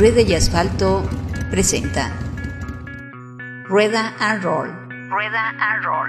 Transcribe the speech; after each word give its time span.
Rueda 0.00 0.22
y 0.22 0.32
Asfalto 0.32 1.02
presenta 1.50 2.10
Rueda 3.68 4.14
and 4.18 4.42
Roll. 4.42 4.70
Rueda 5.10 5.50
and 5.60 5.84
Roll. 5.84 6.08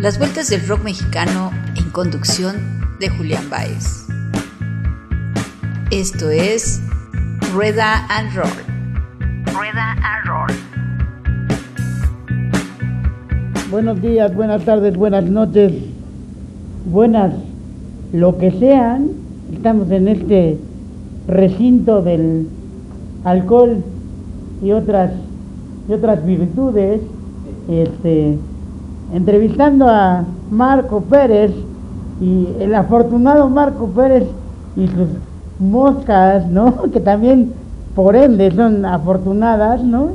Las 0.00 0.18
vueltas 0.18 0.48
del 0.48 0.66
rock 0.66 0.82
mexicano 0.82 1.50
en 1.76 1.90
conducción 1.90 2.80
de 3.00 3.10
Julián 3.10 3.50
Baez. 3.50 4.06
Esto 5.90 6.30
es 6.30 6.80
Rueda 7.52 8.06
and 8.08 8.34
Roll. 8.34 8.48
Rueda 9.54 9.92
and 10.02 10.26
Roll. 10.26 10.50
Buenos 13.70 14.00
días, 14.00 14.34
buenas 14.34 14.64
tardes, 14.64 14.96
buenas 14.96 15.24
noches, 15.24 15.70
buenas 16.86 17.30
lo 18.14 18.38
que 18.38 18.50
sean. 18.52 19.10
Estamos 19.52 19.90
en 19.90 20.08
este 20.08 20.58
recinto 21.28 22.02
del 22.02 22.48
alcohol 23.24 23.84
y 24.62 24.72
otras 24.72 25.12
y 25.88 25.92
otras 25.92 26.24
virtudes, 26.24 27.00
este, 27.68 28.38
entrevistando 29.14 29.88
a 29.88 30.24
Marco 30.50 31.00
Pérez 31.00 31.52
y 32.20 32.48
el 32.60 32.74
afortunado 32.74 33.48
Marco 33.48 33.86
Pérez 33.86 34.24
y 34.76 34.86
sus 34.88 35.08
moscas, 35.58 36.46
¿no? 36.46 36.74
Que 36.92 37.00
también 37.00 37.52
por 37.94 38.16
ende 38.16 38.50
son 38.50 38.84
afortunadas, 38.84 39.82
¿no? 39.82 40.10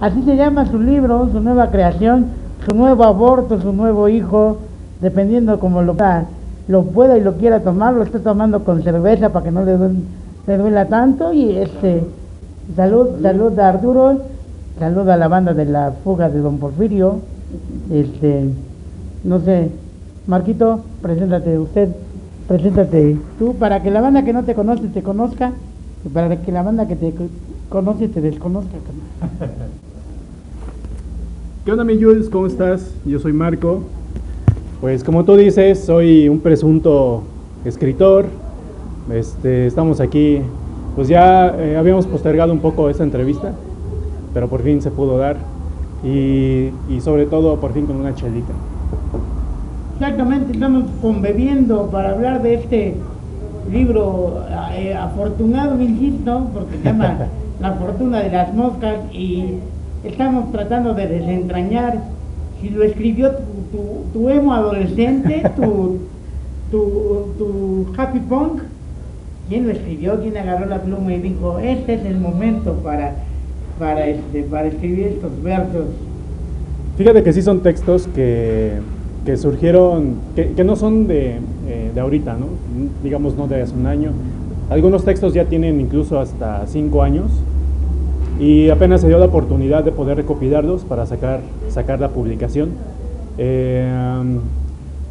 Así 0.00 0.22
se 0.22 0.36
llama 0.36 0.66
su 0.66 0.80
libro, 0.80 1.28
su 1.30 1.40
nueva 1.40 1.70
creación, 1.70 2.26
su 2.66 2.74
nuevo 2.74 3.04
aborto, 3.04 3.60
su 3.60 3.72
nuevo 3.72 4.08
hijo, 4.08 4.56
dependiendo 5.02 5.60
como 5.60 5.82
lo, 5.82 5.94
lo 6.68 6.82
pueda 6.84 7.18
y 7.18 7.20
lo 7.20 7.34
quiera 7.34 7.60
tomar, 7.60 7.92
lo 7.92 8.02
está 8.02 8.20
tomando 8.20 8.64
con 8.64 8.82
cerveza 8.82 9.28
para 9.28 9.44
que 9.44 9.50
no 9.50 9.64
le, 9.64 9.76
le 10.46 10.58
duela 10.58 10.86
tanto 10.86 11.32
y 11.32 11.56
este 11.56 12.02
salud, 12.74 13.22
salud 13.22 13.58
a 13.58 13.68
Arturo, 13.68 14.20
salud 14.78 15.08
a 15.08 15.16
la 15.16 15.28
banda 15.28 15.54
de 15.54 15.64
la 15.64 15.92
fuga 16.04 16.28
de 16.28 16.40
Don 16.40 16.58
Porfirio, 16.58 17.20
este 17.90 18.50
no 19.24 19.40
sé, 19.40 19.70
Marquito, 20.26 20.80
preséntate 21.02 21.58
usted, 21.58 21.88
preséntate 22.48 23.18
tú, 23.38 23.54
para 23.54 23.82
que 23.82 23.90
la 23.90 24.00
banda 24.00 24.24
que 24.24 24.32
no 24.32 24.44
te 24.44 24.54
conoce 24.54 24.88
te 24.88 25.02
conozca, 25.02 25.52
y 26.04 26.08
para 26.08 26.40
que 26.40 26.52
la 26.52 26.62
banda 26.62 26.88
que 26.88 26.96
te 26.96 27.12
conoce 27.68 28.08
te 28.08 28.20
desconozca. 28.20 28.70
¿Qué 31.64 31.72
onda, 31.72 31.84
mi 31.84 32.02
Jules? 32.02 32.30
¿Cómo 32.30 32.46
estás? 32.46 32.94
Yo 33.04 33.18
soy 33.18 33.34
Marco. 33.34 33.82
Pues 34.80 35.04
como 35.04 35.24
tú 35.24 35.36
dices, 35.36 35.80
soy 35.80 36.28
un 36.28 36.40
presunto 36.40 37.22
escritor. 37.66 38.24
Este, 39.12 39.66
estamos 39.66 40.00
aquí, 40.00 40.40
pues 40.94 41.08
ya 41.08 41.54
eh, 41.58 41.76
habíamos 41.76 42.06
postergado 42.06 42.52
un 42.52 42.60
poco 42.60 42.90
esta 42.90 43.02
entrevista, 43.02 43.52
pero 44.34 44.48
por 44.48 44.62
fin 44.62 44.82
se 44.82 44.90
pudo 44.90 45.18
dar. 45.18 45.36
Y, 46.04 46.70
y 46.88 47.00
sobre 47.00 47.26
todo, 47.26 47.56
por 47.60 47.72
fin 47.72 47.86
con 47.86 47.96
una 47.96 48.14
chelita. 48.14 48.52
Exactamente, 49.94 50.52
estamos 50.52 50.84
conbebiendo 51.02 51.86
para 51.90 52.10
hablar 52.10 52.42
de 52.42 52.54
este 52.54 52.94
libro 53.70 54.44
eh, 54.72 54.94
afortunado, 54.94 55.80
insisto, 55.80 56.46
porque 56.54 56.78
se 56.78 56.84
llama 56.84 57.26
La 57.60 57.74
fortuna 57.74 58.20
de 58.20 58.30
las 58.30 58.54
moscas 58.54 58.96
y 59.12 59.56
estamos 60.02 60.50
tratando 60.50 60.94
de 60.94 61.06
desentrañar 61.06 62.04
si 62.58 62.70
lo 62.70 62.82
escribió 62.82 63.32
tu, 63.32 63.42
tu, 63.70 64.18
tu 64.18 64.28
emo 64.30 64.54
adolescente, 64.54 65.42
tu, 65.56 65.98
tu, 66.70 67.34
tu 67.36 67.86
happy 67.98 68.20
punk, 68.20 68.62
quién 69.50 69.66
lo 69.66 69.72
escribió, 69.72 70.20
quién 70.22 70.36
agarró 70.36 70.66
la 70.66 70.80
pluma 70.80 71.12
y 71.12 71.18
dijo, 71.18 71.58
este 71.58 71.94
es 71.94 72.04
el 72.06 72.18
momento 72.18 72.74
para, 72.84 73.16
para, 73.80 74.06
este, 74.06 74.44
para 74.44 74.68
escribir 74.68 75.08
estos 75.08 75.42
versos. 75.42 75.86
Fíjate 76.96 77.24
que 77.24 77.32
sí 77.32 77.42
son 77.42 77.60
textos 77.60 78.08
que, 78.14 78.74
que 79.26 79.36
surgieron, 79.36 80.14
que, 80.36 80.64
no 80.64 80.76
son 80.76 81.08
de, 81.08 81.38
eh, 81.68 81.90
de 81.92 82.00
ahorita, 82.00 82.36
¿no? 82.36 82.46
digamos 83.02 83.36
no 83.36 83.48
de 83.48 83.62
hace 83.62 83.74
un 83.74 83.86
año. 83.86 84.12
Algunos 84.70 85.04
textos 85.04 85.34
ya 85.34 85.44
tienen 85.46 85.80
incluso 85.80 86.20
hasta 86.20 86.64
cinco 86.68 87.02
años 87.02 87.32
y 88.38 88.68
apenas 88.68 89.00
se 89.00 89.08
dio 89.08 89.18
la 89.18 89.26
oportunidad 89.26 89.82
de 89.82 89.90
poder 89.90 90.16
recopilarlos 90.16 90.84
para 90.84 91.06
sacar, 91.06 91.40
sacar 91.70 91.98
la 91.98 92.10
publicación. 92.10 92.70
Eh, 93.36 93.90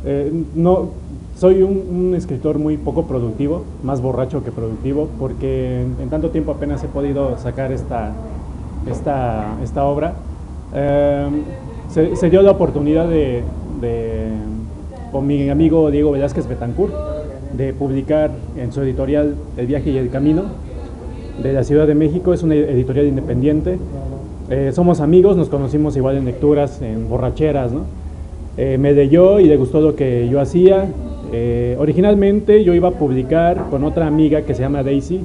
eh, 0.05 0.31
no, 0.55 0.91
soy 1.39 1.63
un, 1.63 2.13
escritor 2.15 2.59
muy 2.59 2.75
poco 2.75 3.05
productivo, 3.05 3.63
más 3.81 4.01
borracho 4.01 4.43
que 4.43 4.51
productivo, 4.51 5.07
porque 5.17 5.83
en, 5.83 5.95
en 6.01 6.09
tanto 6.09 6.31
tiempo 6.31 6.51
apenas 6.51 6.83
he 6.83 6.87
podido 6.87 7.37
sacar 7.37 7.71
esta, 7.71 8.11
esta, 8.91 9.55
esta 9.63 9.85
obra. 9.85 10.15
Eh, 10.73 11.27
se, 11.89 12.29
dio 12.29 12.41
la 12.41 12.51
oportunidad 12.51 13.07
de, 13.07 13.41
con 15.13 15.25
mi 15.27 15.49
amigo 15.49 15.89
Diego 15.91 16.11
Velázquez 16.11 16.45
Betancourt 16.45 16.93
de 17.53 17.73
publicar 17.73 18.31
en 18.57 18.71
su 18.71 18.81
editorial 18.81 19.35
El 19.57 19.65
viaje 19.65 19.91
y 19.91 19.97
el 19.97 20.09
camino, 20.09 20.43
de 21.41 21.53
la 21.53 21.63
Ciudad 21.63 21.87
de 21.87 21.95
México, 21.95 22.33
es 22.33 22.43
una 22.43 22.55
editorial 22.55 23.07
independiente. 23.07 23.79
Eh, 24.49 24.71
somos 24.73 24.99
amigos, 24.99 25.37
nos 25.37 25.47
conocimos 25.47 25.95
igual 25.95 26.17
en 26.17 26.25
lecturas, 26.25 26.81
en 26.81 27.07
borracheras, 27.07 27.71
¿no? 27.71 27.85
Eh, 28.57 28.77
me 28.77 28.91
leyó 28.91 29.39
y 29.39 29.45
le 29.45 29.55
gustó 29.55 29.79
lo 29.79 29.95
que 29.95 30.27
yo 30.27 30.41
hacía. 30.41 30.89
Eh, 31.31 31.75
originalmente 31.79 32.63
yo 32.63 32.73
iba 32.73 32.89
a 32.89 32.91
publicar 32.91 33.67
con 33.69 33.83
otra 33.83 34.07
amiga 34.07 34.41
que 34.41 34.53
se 34.53 34.61
llama 34.61 34.83
Daisy. 34.83 35.21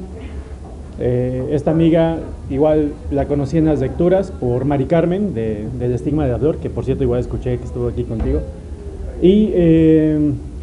esta 0.98 1.72
amiga 1.72 2.18
igual 2.50 2.92
la 3.10 3.26
conocí 3.26 3.58
en 3.58 3.64
las 3.64 3.80
lecturas 3.80 4.30
por 4.30 4.64
Mari 4.64 4.84
Carmen 4.84 5.34
de, 5.34 5.66
del 5.78 5.92
Estigma 5.92 6.24
de 6.26 6.32
Ador, 6.32 6.58
que 6.58 6.70
por 6.70 6.84
cierto 6.84 7.02
igual 7.02 7.20
escuché 7.20 7.58
que 7.58 7.64
estuvo 7.64 7.88
aquí 7.88 8.04
contigo. 8.04 8.40
Y 9.20 9.52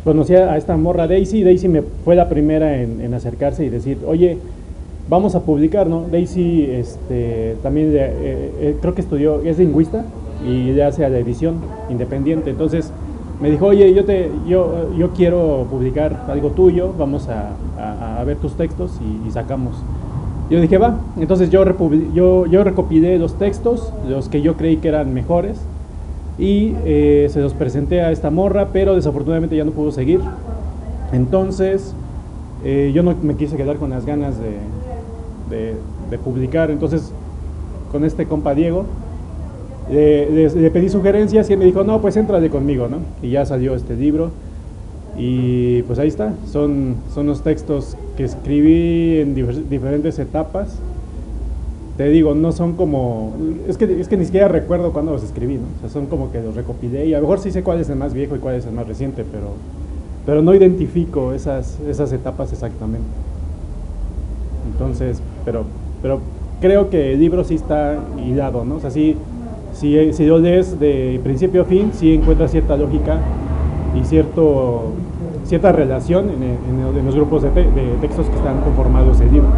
conocí 0.04 0.36
a 0.36 0.58
esta 0.58 0.76
morra 0.78 1.08
Daisy. 1.08 1.44
Daisy 1.44 1.68
me 1.68 1.82
fue 1.82 2.16
la 2.16 2.30
primera 2.30 2.82
en, 2.82 3.14
acercarse 3.14 3.66
y 3.66 3.70
decir, 3.70 4.00
oye, 4.06 4.38
vamos 5.10 5.36
a 5.36 5.42
publicar, 5.42 5.88
¿no? 5.88 6.06
Daisy 6.12 6.66
este, 6.72 7.56
también 7.62 7.92
eh, 7.94 8.12
eh, 8.60 8.76
creo 8.82 8.96
que 8.96 9.02
estudió, 9.02 9.42
es 9.42 9.60
lingüista 9.60 10.06
y 10.46 10.72
le 10.72 10.84
hace 10.84 11.06
a 11.06 11.10
la 11.10 11.20
edición 11.20 11.56
independiente. 11.90 12.50
Entonces 12.50 12.92
me 13.42 13.50
dijo, 13.50 13.66
oye, 13.66 13.94
yo, 13.94 14.06
te, 14.06 14.32
yo, 14.48 14.94
yo 14.96 15.10
quiero 15.12 15.66
publicar 15.70 16.26
algo 16.30 16.52
tuyo, 16.52 16.94
vamos 16.98 17.28
a, 17.28 17.50
a, 17.78 18.20
a 18.20 18.24
ver 18.24 18.38
tus 18.38 18.54
textos 18.54 19.00
y, 19.02 19.28
y, 19.28 19.32
sacamos. 19.32 19.76
Yo 20.50 20.62
dije, 20.62 20.78
va. 20.78 21.00
Entonces 21.18 21.50
yo, 21.50 21.66
yo, 22.14 22.46
yo 22.46 22.64
recopilé 22.64 23.18
los 23.18 23.36
textos, 23.36 23.92
los 24.08 24.30
que 24.30 24.42
yo 24.42 24.58
creí 24.58 24.78
que 24.78 24.90
eran 24.90 25.14
mejores, 25.14 25.60
y 26.38 26.76
eh, 26.86 27.28
se 27.32 27.42
los 27.42 27.54
presenté 27.54 28.02
a 28.02 28.12
esta 28.12 28.30
morra, 28.30 28.70
pero 28.72 28.96
desafortunadamente 28.96 29.56
ya 29.56 29.64
no 29.64 29.72
pudo 29.72 29.92
seguir. 29.92 30.22
Entonces 31.12 31.96
eh, 32.64 32.92
yo 32.94 33.02
no 33.02 33.16
me 33.22 33.36
quise 33.36 33.58
quedar 33.58 33.78
con 33.78 33.90
las 33.90 34.06
ganas 34.06 34.36
de, 34.38 34.58
de, 35.56 35.76
de, 36.10 36.18
publicar. 36.20 36.70
Entonces, 36.70 37.12
con 37.92 38.06
este 38.06 38.28
compa 38.28 38.54
Diego, 38.54 38.86
le, 39.92 40.30
le, 40.32 40.50
le, 40.50 40.72
pedí 40.72 40.90
sugerencias 40.90 41.50
y 41.50 41.54
él 41.54 41.60
me 41.60 41.66
dijo, 41.66 41.84
no, 41.84 42.02
pues 42.02 42.16
entrale 42.18 42.50
conmigo, 42.50 42.88
¿no? 42.88 42.98
Y 43.22 43.32
ya 43.32 43.46
salió 43.46 43.76
este 43.76 43.96
libro. 43.96 44.32
Y 45.18 45.82
pues 45.84 46.00
ahí 46.00 46.08
está, 46.08 46.34
son, 46.52 46.96
son 47.14 47.28
los 47.28 47.42
textos 47.42 47.98
que 48.16 48.24
escribí 48.24 49.20
en 49.20 49.36
difer 49.36 49.68
diferentes 49.68 50.18
etapas. 50.20 50.78
Te 51.98 52.08
digo, 52.10 52.34
no 52.34 52.54
son 52.54 52.74
como. 52.74 53.34
Es 53.68 53.78
que, 53.78 54.00
es 54.00 54.08
que 54.08 54.16
ni 54.16 54.26
siquiera 54.26 54.48
recuerdo 54.48 54.94
cuándo 54.94 55.12
los 55.12 55.24
escribí, 55.24 55.56
¿no? 55.56 55.66
O 55.78 55.80
sea, 55.82 55.90
son 55.90 56.06
como 56.06 56.32
que 56.32 56.42
los 56.42 56.56
recopilé 56.56 57.08
y 57.08 57.14
a 57.14 57.18
lo 57.18 57.24
mejor 57.24 57.40
sí 57.40 57.52
sé 57.52 57.62
cuál 57.62 57.80
es 57.82 57.90
el 57.90 57.98
más 57.98 58.14
viejo 58.14 58.36
y 58.36 58.40
cuál 58.40 58.56
es 58.56 58.66
el 58.66 58.72
más 58.72 58.88
reciente, 58.88 59.26
pero, 59.30 59.50
pero 60.26 60.42
no 60.42 60.56
identifico 60.56 61.34
esas, 61.34 61.78
esas 61.82 62.14
etapas 62.14 62.54
exactamente. 62.54 63.06
Entonces, 64.72 65.22
pero, 65.44 65.66
pero 66.02 66.22
creo 66.62 66.90
que 66.90 67.14
el 67.14 67.20
libro 67.20 67.44
sí 67.44 67.56
está 67.56 68.00
hilado, 68.26 68.64
¿no? 68.64 68.76
O 68.76 68.80
sea, 68.80 68.92
sí, 68.92 69.18
si, 69.82 70.14
si 70.14 70.26
lo 70.28 70.38
lees 70.38 70.80
de 70.80 71.20
principio 71.24 71.64
a 71.64 71.66
fin, 71.66 71.90
sí 71.92 72.14
encuentras 72.14 72.52
cierta 72.52 72.78
lógica 72.78 73.18
y 74.00 74.04
cierto, 74.06 74.92
cierta 75.44 75.72
relación 75.72 76.30
en, 76.30 76.44
en, 76.44 76.98
en 76.98 77.06
los 77.06 77.16
grupos 77.16 77.42
de, 77.42 77.50
te, 77.50 77.64
de, 77.64 77.98
textos 78.00 78.28
que 78.28 78.36
están 78.36 78.62
conformados 78.62 79.20
el 79.22 79.32
libro. 79.34 79.50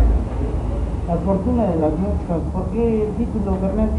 La 1.10 1.18
fortuna 1.18 1.64
de 1.64 1.76
las 1.76 1.92
moscas, 2.00 2.40
¿por 2.54 2.66
qué 2.68 3.04
el 3.04 3.10
título, 3.16 3.58
Bernal? 3.62 3.90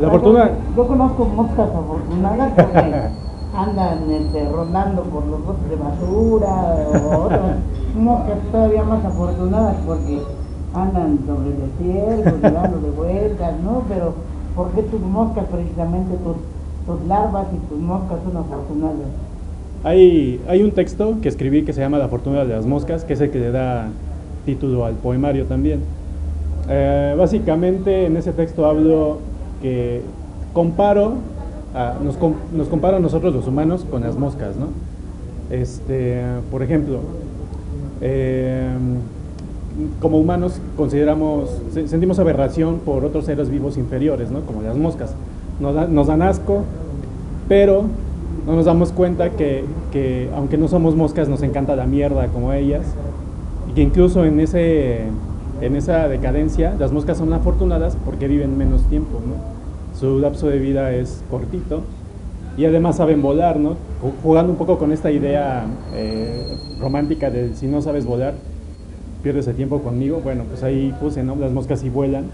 La 0.00 0.08
fortuna... 0.08 0.48
Yo, 0.48 0.82
yo, 0.82 0.88
conozco 0.88 1.24
moscas 1.26 1.68
afortunadas 1.68 2.52
porque 2.56 2.94
andan 3.54 4.10
este, 4.10 4.48
rondando 4.50 5.02
por 5.02 5.26
los 5.26 5.44
botes 5.44 5.68
de 5.68 5.76
basura 5.76 6.76
o 7.04 7.24
otras 7.26 7.56
moscas 7.94 8.38
todavía 8.50 8.84
más 8.84 9.04
afortunadas 9.04 9.76
porque 9.86 10.22
andan 10.72 11.18
sobre 11.26 11.50
el 11.50 11.60
desierto, 11.60 12.38
dando 12.54 12.80
de 12.80 12.90
vueltas, 12.90 13.52
¿no? 13.62 13.82
Pero 13.86 14.14
¿por 14.58 14.72
qué 14.72 14.82
tus 14.82 15.00
moscas 15.00 15.46
precisamente, 15.46 16.16
tus, 16.16 17.06
larvas 17.06 17.46
y 17.54 17.68
tus 17.68 17.78
moscas 17.78 18.18
son 18.24 18.36
afortunadas? 18.36 19.06
Hay, 19.84 20.40
hay 20.48 20.62
un 20.64 20.72
texto 20.72 21.18
que 21.22 21.28
escribí 21.28 21.62
que 21.62 21.72
se 21.72 21.80
llama 21.80 21.98
La 21.98 22.08
fortuna 22.08 22.44
de 22.44 22.56
las 22.56 22.66
moscas, 22.66 23.04
que 23.04 23.12
es 23.12 23.20
el 23.20 23.30
que 23.30 23.38
le 23.38 23.52
da 23.52 23.88
título 24.44 24.84
al 24.84 24.94
poemario 24.94 25.44
también. 25.44 25.82
Eh, 26.68 27.14
básicamente 27.16 28.06
en 28.06 28.16
ese 28.16 28.32
texto 28.32 28.66
hablo 28.66 29.18
que 29.62 30.02
comparo, 30.52 31.14
nos, 32.02 32.18
nos, 32.52 32.66
comparo 32.66 32.96
a 32.96 33.00
nosotros 33.00 33.32
los 33.32 33.46
humanos 33.46 33.86
con 33.88 34.02
las 34.02 34.16
moscas, 34.16 34.56
¿no? 34.56 34.66
Este, 35.54 36.20
por 36.50 36.64
ejemplo, 36.64 36.98
eh, 38.00 38.68
como 40.00 40.18
humanos 40.18 40.60
consideramos, 40.76 41.50
sentimos 41.72 42.18
aberración 42.18 42.80
por 42.84 43.04
otros 43.04 43.24
seres 43.24 43.50
vivos 43.50 43.76
inferiores, 43.76 44.30
¿no? 44.30 44.40
Como 44.40 44.62
las 44.62 44.76
moscas. 44.76 45.14
Nos, 45.60 45.88
nos 45.88 46.06
dan 46.06 46.22
asco, 46.22 46.62
pero 47.48 47.84
no 48.46 48.56
nos 48.56 48.64
damos 48.64 48.92
cuenta 48.92 49.30
que, 49.30 49.64
que, 49.92 50.30
aunque 50.34 50.56
no 50.56 50.68
somos 50.68 50.94
moscas, 50.94 51.28
nos 51.28 51.42
encanta 51.42 51.76
la 51.76 51.86
mierda 51.86 52.28
como 52.28 52.52
ellas. 52.52 52.86
Y 53.68 53.72
que 53.74 53.82
incluso 53.82 54.24
en, 54.24 54.40
ese, 54.40 55.02
en 55.60 55.76
esa 55.76 56.08
decadencia, 56.08 56.74
las 56.78 56.92
moscas 56.92 57.18
son 57.18 57.32
afortunadas 57.32 57.96
porque 58.04 58.28
viven 58.28 58.56
menos 58.56 58.82
tiempo, 58.84 59.20
¿no? 59.26 59.58
Su 59.98 60.18
lapso 60.18 60.48
de 60.48 60.58
vida 60.58 60.92
es 60.92 61.22
cortito 61.30 61.82
y 62.56 62.64
además 62.64 62.96
saben 62.96 63.22
volar, 63.22 63.58
¿no? 63.58 63.76
Jugando 64.22 64.52
un 64.52 64.58
poco 64.58 64.78
con 64.78 64.92
esta 64.92 65.10
idea 65.10 65.66
eh, 65.94 66.56
romántica 66.80 67.30
de 67.30 67.54
si 67.54 67.66
no 67.66 67.82
sabes 67.82 68.04
volar, 68.06 68.34
pierdes 69.22 69.46
el 69.46 69.56
tiempo 69.56 69.80
conmigo. 69.80 70.20
Bueno, 70.22 70.44
pues 70.48 70.62
ahí 70.62 70.94
puse, 71.00 71.22
¿no? 71.22 71.36
Las 71.36 71.52
moscas 71.52 71.80
sí 71.80 71.88
vuelan 71.88 72.24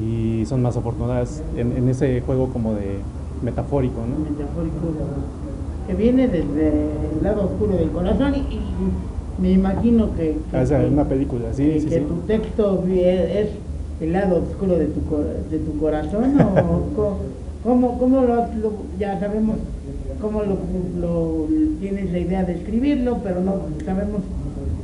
y 0.00 0.44
son 0.46 0.62
más 0.62 0.76
afortunadas 0.76 1.42
en, 1.56 1.76
en 1.76 1.88
ese 1.88 2.20
juego 2.20 2.48
como 2.48 2.74
de 2.74 2.98
metafórico, 3.42 4.00
¿no? 4.00 4.30
Metafórico, 4.30 4.76
que 5.86 5.94
viene 5.94 6.28
desde 6.28 6.68
el 6.68 7.22
lado 7.22 7.46
oscuro 7.46 7.76
del 7.76 7.90
corazón 7.90 8.34
y, 8.34 8.58
me 9.40 9.52
imagino 9.52 10.14
que... 10.16 10.36
Ah, 10.52 10.62
es 10.62 10.70
una 10.70 11.04
película, 11.04 11.52
sí, 11.52 11.86
que, 11.88 12.00
tu 12.00 12.16
texto 12.26 12.84
es 12.88 13.50
el 14.00 14.12
lado 14.12 14.42
oscuro 14.42 14.76
de 14.76 14.86
tu, 14.86 15.00
de 15.48 15.58
tu 15.58 15.78
corazón 15.78 16.40
o 16.40 17.18
cómo, 17.64 17.98
cómo 17.98 18.22
lo, 18.22 18.48
ya 18.98 19.18
sabemos 19.20 19.58
cómo 20.20 20.42
lo, 20.42 20.56
lo, 21.00 21.46
tienes 21.80 22.10
la 22.10 22.18
idea 22.18 22.44
de 22.44 22.54
escribirlo, 22.54 23.18
pero 23.22 23.40
no 23.40 23.54
sabemos 23.84 24.22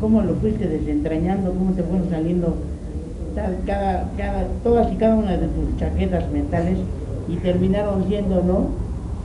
cómo 0.01 0.23
lo 0.23 0.35
fuiste 0.35 0.69
desentrañando, 0.69 1.53
cómo 1.53 1.73
te 1.73 1.83
fueron 1.83 2.09
saliendo 2.11 2.55
cada, 3.67 4.11
cada, 4.17 4.47
todas 4.63 4.93
y 4.93 4.97
cada 4.97 5.17
una 5.17 5.33
de 5.33 5.49
tus 5.49 5.77
chaquetas 5.79 6.31
mentales 6.31 6.79
y 7.29 7.37
terminaron 7.37 8.05
siendo, 8.07 8.43
¿no? 8.43 8.69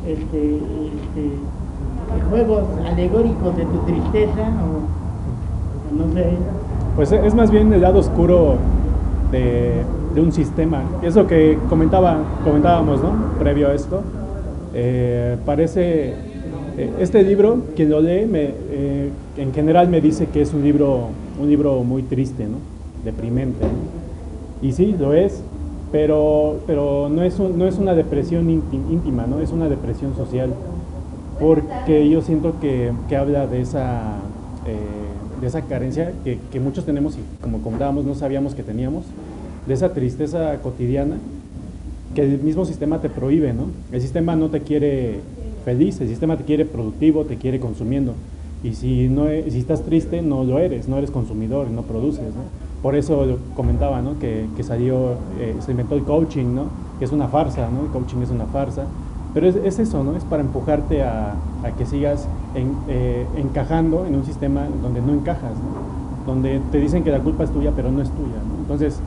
Este, 0.08 0.56
este, 0.56 2.30
juegos 2.30 2.64
alegóricos 2.86 3.56
de 3.58 3.66
tu 3.66 3.78
tristeza 3.80 4.50
o, 4.64 5.96
no 5.96 6.14
sé. 6.14 6.26
Pues 6.96 7.12
es 7.12 7.34
más 7.34 7.52
bien 7.52 7.72
el 7.74 7.82
lado 7.82 8.00
oscuro 8.00 8.56
de, 9.32 9.84
un 10.16 10.34
sistema. 10.34 10.82
Eso 11.02 11.28
que 11.28 11.58
comentaba, 11.70 12.18
comentábamos, 12.44 13.02
¿no? 13.02 13.14
Previo 13.40 13.70
a 13.70 13.74
esto. 13.74 14.02
Eh, 14.74 15.38
parece, 15.46 16.14
este 17.00 17.24
libro, 17.24 17.64
quien 17.76 17.90
lo 17.90 18.02
lee, 18.02 18.26
me, 18.26 18.52
eh, 18.72 19.10
en 19.38 19.54
general 19.54 19.90
me 19.90 20.02
dice 20.02 20.28
que 20.28 20.42
es 20.42 20.54
un 20.54 20.64
libro, 20.64 21.10
un 21.42 21.50
libro 21.50 21.84
muy 21.84 22.04
triste, 22.04 22.46
¿no? 22.46 22.58
Deprimente. 23.04 23.66
Y 24.62 24.72
sí, 24.74 24.96
lo 24.98 25.14
es, 25.14 25.42
pero, 25.92 26.60
pero 26.68 27.10
no, 27.10 27.24
es 27.24 27.40
no 27.40 27.66
es 27.66 27.78
una 27.78 27.96
depresión 27.96 28.50
íntima, 28.50 29.26
¿no? 29.26 29.40
es 29.40 29.52
una 29.52 29.70
depresión 29.70 30.16
social, 30.16 30.54
porque 31.40 32.10
yo 32.10 32.22
siento 32.22 32.60
que, 32.60 32.92
que 33.08 33.16
habla 33.16 33.48
de 33.48 33.62
esa, 33.62 34.18
eh, 34.68 35.42
de 35.42 35.48
esa 35.48 35.62
carencia 35.62 36.12
que, 36.24 36.38
que, 36.52 36.60
muchos 36.60 36.86
tenemos 36.86 37.16
y 37.16 37.42
como 37.42 37.62
comentábamos 37.62 38.06
no 38.06 38.14
sabíamos 38.14 38.54
que 38.54 38.64
teníamos, 38.64 39.06
de 39.66 39.74
esa 39.74 39.94
tristeza 39.94 40.58
cotidiana 40.62 41.16
que 42.14 42.22
el 42.22 42.40
mismo 42.42 42.66
sistema 42.66 43.02
te 43.02 43.10
prohíbe, 43.10 43.54
¿no? 43.54 43.68
El 43.92 44.02
sistema 44.02 44.36
no 44.36 44.50
te 44.50 44.62
quiere 44.62 45.22
feliz, 45.70 46.02
el 46.02 46.08
sistema 46.08 46.36
te 46.36 46.46
quiere 46.46 46.66
productivo, 46.66 47.26
te 47.26 47.38
quiere 47.38 47.60
consumiendo. 47.60 48.14
Y 48.64 48.74
si, 48.74 49.08
no, 49.08 49.30
e, 49.30 49.52
si 49.52 49.60
estás 49.60 49.84
triste, 49.84 50.24
no 50.24 50.44
lo 50.44 50.58
eres, 50.58 50.88
no 50.88 50.98
eres 50.98 51.12
consumidor, 51.12 51.70
no 51.70 51.84
produces. 51.84 52.26
Por 52.82 52.96
eso 52.96 53.38
comentaba, 53.56 54.02
¿no? 54.02 54.18
Que, 54.18 54.48
que 54.58 54.64
salió, 54.64 55.12
eh, 55.40 55.54
se 55.60 55.72
inventó 55.72 55.94
el 55.94 56.04
coaching, 56.04 56.56
¿no? 56.56 56.64
Que 56.98 57.06
es 57.06 57.12
una 57.12 57.28
farsa, 57.28 57.70
¿no? 57.70 57.82
El 57.86 57.92
coaching 57.92 58.22
es 58.24 58.32
una 58.32 58.46
farsa. 58.46 58.86
Pero 59.36 59.48
es, 59.48 59.58
es 59.58 59.78
eso, 59.78 60.04
¿no? 60.04 60.16
Es 60.16 60.24
para 60.24 60.42
empujarte 60.42 61.04
a, 61.04 61.36
a 61.64 61.72
que 61.78 61.86
sigas 61.86 62.28
en, 62.56 62.76
eh, 62.88 63.28
encajando 63.38 64.08
en 64.08 64.16
un 64.16 64.26
sistema 64.26 64.68
donde 64.82 65.02
no 65.02 65.14
encajas. 65.14 65.54
Donde 66.26 66.62
te 66.72 66.80
dicen 66.80 67.04
que 67.04 67.12
la 67.12 67.20
culpa 67.20 67.44
es 67.44 67.52
tuya, 67.52 67.74
pero 67.76 67.92
no 67.92 68.02
es 68.02 68.10
tuya. 68.10 68.40
Entonces, 68.60 69.00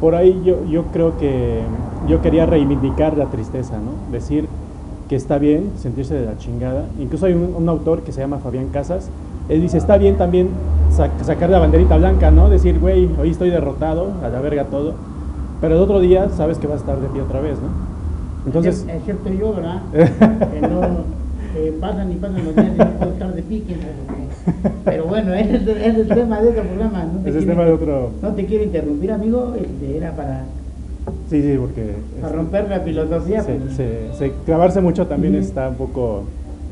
por 0.00 0.16
ahí 0.16 0.42
yo, 0.44 0.64
yo 0.66 0.82
creo 0.92 1.16
que 1.16 1.60
yo 2.08 2.20
quería 2.20 2.44
reivindicar 2.44 3.16
la 3.16 3.26
tristeza, 3.26 3.76
¿no? 3.78 3.92
Decir 4.10 4.48
que 5.08 5.16
está 5.16 5.38
bien 5.38 5.70
sentirse 5.76 6.14
de 6.14 6.26
la 6.26 6.38
chingada. 6.38 6.86
Incluso 6.98 7.26
hay 7.26 7.34
un, 7.34 7.54
un 7.56 7.68
autor 7.68 8.02
que 8.02 8.12
se 8.12 8.20
llama 8.20 8.38
Fabián 8.38 8.68
Casas, 8.68 9.10
él 9.48 9.60
dice, 9.60 9.76
está 9.76 9.98
bien 9.98 10.16
también 10.16 10.48
sacar 11.22 11.50
la 11.50 11.58
banderita 11.58 11.96
blanca, 11.96 12.30
¿no? 12.30 12.48
Decir, 12.48 12.78
güey, 12.78 13.08
hoy 13.20 13.30
estoy 13.30 13.50
derrotado, 13.50 14.12
a 14.22 14.28
la 14.28 14.40
verga 14.40 14.64
todo. 14.64 14.94
Pero 15.60 15.76
el 15.76 15.80
otro 15.80 16.00
día 16.00 16.28
sabes 16.30 16.58
que 16.58 16.66
vas 16.66 16.76
a 16.76 16.80
estar 16.80 17.00
de 17.00 17.08
pie 17.08 17.22
otra 17.22 17.40
vez, 17.40 17.58
¿no? 17.60 17.68
Entonces... 18.46 18.86
Excepto 18.88 19.30
yo, 19.30 19.54
¿verdad? 19.54 19.82
que 19.92 20.60
no 20.60 20.80
eh, 21.56 21.76
pasan 21.80 22.12
y 22.12 22.16
pasan 22.16 22.44
los 22.44 22.54
días 22.54 22.68
y 22.74 22.78
no 22.78 22.90
puedo 22.98 23.12
estar 23.12 23.34
de 23.34 23.42
pique. 23.42 23.76
Pero 24.84 25.04
bueno, 25.04 25.34
ese 25.34 25.56
es, 25.56 25.68
es, 25.68 25.96
el 25.96 26.08
tema 26.08 26.40
de 26.40 26.48
otro 26.48 26.62
programa. 26.62 27.04
No 27.04 27.28
es 27.28 27.36
el 27.36 27.46
tema 27.46 27.64
de 27.64 27.72
otro... 27.72 28.10
No 28.22 28.28
te 28.30 28.46
quiero 28.46 28.64
interrumpir, 28.64 29.12
amigo. 29.12 29.54
Este, 29.60 29.96
era 29.96 30.12
para... 30.16 30.44
Sí, 31.32 31.40
sí, 31.40 31.56
porque... 31.58 31.94
Para 32.20 32.26
este, 32.26 32.36
romper 32.36 32.68
la 32.68 32.80
filosofía. 32.80 33.42
Se, 33.42 33.54
pues. 33.54 33.74
se, 33.74 34.12
se, 34.12 34.32
clavarse 34.44 34.82
mucho 34.82 35.06
también 35.06 35.34
está 35.34 35.70
un 35.70 35.76
poco... 35.76 36.24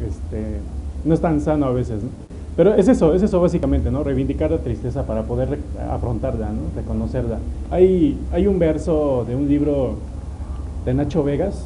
Este, 0.06 0.58
no 1.02 1.14
es 1.14 1.20
tan 1.20 1.40
sano 1.40 1.64
a 1.64 1.72
veces, 1.72 2.02
¿no? 2.02 2.10
Pero 2.58 2.74
es 2.74 2.86
eso, 2.88 3.14
es 3.14 3.22
eso 3.22 3.40
básicamente, 3.40 3.90
¿no? 3.90 4.04
Reivindicar 4.04 4.50
la 4.50 4.58
tristeza 4.58 5.06
para 5.06 5.22
poder 5.22 5.58
afrontarla, 5.90 6.50
¿no? 6.50 6.60
Reconocerla. 6.76 7.38
Hay, 7.70 8.18
hay 8.32 8.46
un 8.46 8.58
verso 8.58 9.24
de 9.26 9.34
un 9.34 9.48
libro 9.48 9.94
de 10.84 10.92
Nacho 10.92 11.24
Vegas 11.24 11.64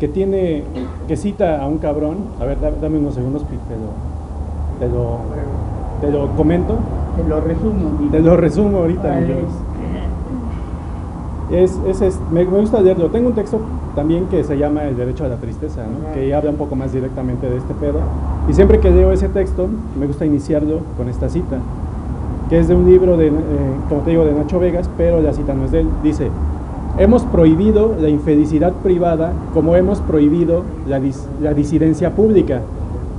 que 0.00 0.08
tiene, 0.08 0.62
que 1.08 1.16
cita 1.18 1.60
a 1.60 1.66
un 1.66 1.76
cabrón, 1.76 2.16
a 2.40 2.46
ver, 2.46 2.56
dame 2.80 2.96
unos 2.96 3.16
segundos, 3.16 3.44
te 3.48 4.88
lo, 4.88 4.88
te 4.88 4.96
lo, 4.96 5.18
te 6.00 6.10
lo 6.10 6.34
comento. 6.36 6.78
Te 7.16 7.28
lo 7.28 7.40
resumo. 7.42 8.10
Te 8.10 8.20
lo 8.20 8.36
resumo 8.38 8.78
ahorita. 8.78 9.20
Es, 11.50 11.78
es, 11.86 12.00
es, 12.00 12.18
me, 12.32 12.44
gusta 12.44 12.80
leerlo. 12.80 13.08
Tengo 13.10 13.28
un 13.28 13.34
texto 13.34 13.60
también 13.94 14.26
que 14.26 14.42
se 14.42 14.58
llama 14.58 14.84
El 14.84 14.96
derecho 14.96 15.24
a 15.24 15.28
la 15.28 15.36
tristeza, 15.36 15.82
¿no? 15.82 16.12
que 16.12 16.34
habla 16.34 16.50
un 16.50 16.56
poco 16.56 16.74
más 16.74 16.92
directamente 16.92 17.48
de 17.48 17.56
este 17.56 17.72
pedo. 17.74 18.00
Y 18.48 18.52
siempre 18.52 18.80
que 18.80 18.90
leo 18.90 19.12
ese 19.12 19.28
texto, 19.28 19.68
me 19.98 20.06
gusta 20.06 20.26
iniciarlo 20.26 20.80
con 20.96 21.08
esta 21.08 21.28
cita, 21.28 21.58
que 22.48 22.58
es 22.58 22.68
de 22.68 22.74
un 22.74 22.90
libro, 22.90 23.16
de, 23.16 23.28
eh, 23.28 23.32
como 23.88 24.00
te 24.02 24.10
digo, 24.10 24.24
de 24.24 24.32
Nacho 24.32 24.58
Vegas, 24.58 24.90
pero 24.96 25.20
la 25.20 25.32
cita 25.32 25.54
no 25.54 25.64
es 25.64 25.70
de 25.70 25.80
él. 25.80 25.88
Dice, 26.02 26.30
hemos 26.98 27.22
prohibido 27.22 27.94
la 28.00 28.08
infelicidad 28.08 28.72
privada 28.82 29.32
como 29.54 29.76
hemos 29.76 30.00
prohibido 30.00 30.62
la, 30.88 31.00
la 31.40 31.54
disidencia 31.54 32.10
pública, 32.14 32.62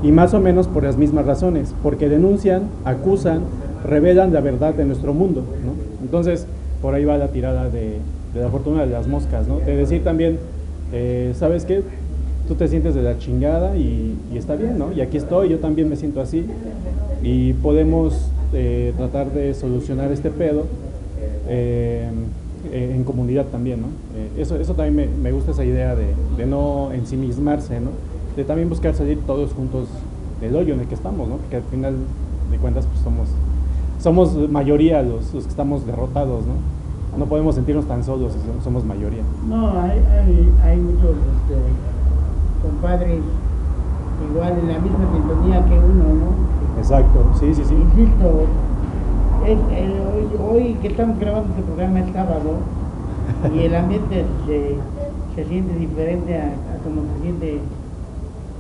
y 0.03 0.11
más 0.11 0.33
o 0.33 0.39
menos 0.39 0.67
por 0.67 0.83
las 0.83 0.97
mismas 0.97 1.25
razones, 1.25 1.73
porque 1.81 2.09
denuncian, 2.09 2.63
acusan, 2.85 3.41
revelan 3.83 4.33
la 4.33 4.41
verdad 4.41 4.73
de 4.73 4.85
nuestro 4.85 5.13
mundo. 5.13 5.41
¿no? 5.41 5.73
Entonces, 6.03 6.45
por 6.81 6.93
ahí 6.93 7.05
va 7.05 7.17
la 7.17 7.29
tirada 7.29 7.69
de, 7.69 7.99
de 8.37 8.43
la 8.43 8.49
fortuna 8.49 8.85
de 8.85 8.91
las 8.91 9.07
moscas, 9.07 9.47
¿no? 9.47 9.59
De 9.59 9.75
decir 9.75 10.03
también, 10.03 10.37
eh, 10.93 11.33
¿sabes 11.35 11.65
qué? 11.65 11.81
Tú 12.47 12.55
te 12.55 12.67
sientes 12.67 12.95
de 12.95 13.01
la 13.01 13.17
chingada 13.17 13.75
y, 13.75 14.15
está 14.35 14.55
bien, 14.55 14.77
¿no? 14.77 14.91
Y 14.93 15.01
aquí 15.01 15.17
estoy, 15.17 15.49
yo 15.49 15.59
también 15.59 15.89
me 15.89 15.95
siento 15.95 16.21
así 16.21 16.45
y 17.23 17.53
podemos 17.53 18.31
eh, 18.53 18.93
tratar 18.95 19.33
de 19.33 19.53
solucionar 19.53 20.11
este 20.11 20.29
pedo 20.29 20.65
eh, 21.49 22.09
en 22.71 23.03
comunidad 23.03 23.45
también, 23.45 23.81
¿no? 23.81 23.87
eso, 24.37 24.57
eso 24.57 24.73
también 24.73 25.21
me, 25.21 25.31
gusta 25.31 25.51
esa 25.51 25.63
idea 25.63 25.95
de, 25.95 26.07
de, 26.35 26.45
no 26.45 26.91
ensimismarse, 26.91 27.79
¿no? 27.79 27.91
De 28.35 28.43
también 28.43 28.67
buscar 28.67 28.93
salir 28.93 29.19
todos 29.25 29.53
juntos 29.53 29.87
del 30.41 30.55
hoyo 30.55 30.73
en 30.73 30.81
el 30.81 30.87
que 30.87 30.95
estamos, 30.95 31.29
¿no? 31.29 31.37
Porque 31.37 31.57
al 31.57 31.63
final 31.63 31.95
de 32.51 32.57
cuentas 32.57 32.85
pues 32.85 32.99
somos, 33.01 33.29
somos 34.01 34.49
mayoría 34.49 35.01
los, 35.01 35.33
los 35.33 35.45
que 35.45 35.49
estamos 35.49 35.85
derrotados, 35.85 36.45
¿no? 36.45 36.76
No 37.17 37.25
podemos 37.25 37.55
sentirnos 37.55 37.85
tan 37.85 38.03
solos 38.03 38.33
si 38.33 38.63
somos 38.63 38.85
mayoría. 38.85 39.23
No, 39.47 39.79
hay, 39.81 39.99
hay, 39.99 40.53
hay 40.63 40.77
muchos 40.77 41.11
este, 41.11 41.57
compadres 42.61 43.21
igual 44.29 44.53
en 44.59 44.67
la 44.67 44.79
misma 44.79 45.05
sintonía 45.13 45.65
que 45.65 45.79
uno, 45.79 46.03
¿no? 46.03 46.79
Exacto, 46.79 47.31
sí, 47.39 47.53
sí, 47.53 47.63
sí. 47.65 47.73
Insisto, 47.75 48.45
hoy, 50.49 50.73
que 50.81 50.87
estamos 50.87 51.19
grabando 51.19 51.49
este 51.49 51.63
programa 51.63 51.99
es 51.99 52.13
sábado 52.13 52.51
y 53.53 53.59
el 53.59 53.75
ambiente 53.75 54.25
se, 54.45 54.75
se 55.35 55.49
siente 55.49 55.75
diferente 55.75 56.37
a, 56.37 56.53
como 56.83 57.01
se 57.01 57.21
siente 57.23 57.59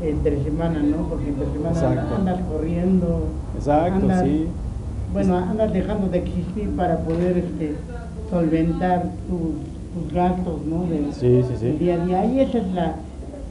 entre 0.01 0.43
semana, 0.43 0.81
¿no? 0.81 0.97
Porque 1.09 1.29
entre 1.29 1.45
semana 1.51 2.07
andas 2.15 2.39
corriendo. 2.51 3.27
Exacto, 3.55 4.07
sí. 4.23 4.47
Bueno, 5.13 5.37
andas 5.37 5.73
dejando 5.73 6.09
de 6.09 6.19
existir 6.19 6.69
para 6.75 6.99
poder 6.99 7.37
este, 7.37 7.75
solventar 8.29 9.11
tus, 9.27 10.13
gastos, 10.13 10.61
¿no? 10.67 10.85
Del, 10.85 11.11
sí, 11.11 11.41
sí, 11.47 11.55
sí. 11.59 11.71
día 11.79 11.95
a 11.95 12.05
día. 12.05 12.25
Y 12.25 12.39
eso 12.41 12.59
es, 12.59 12.67
la, 12.73 12.97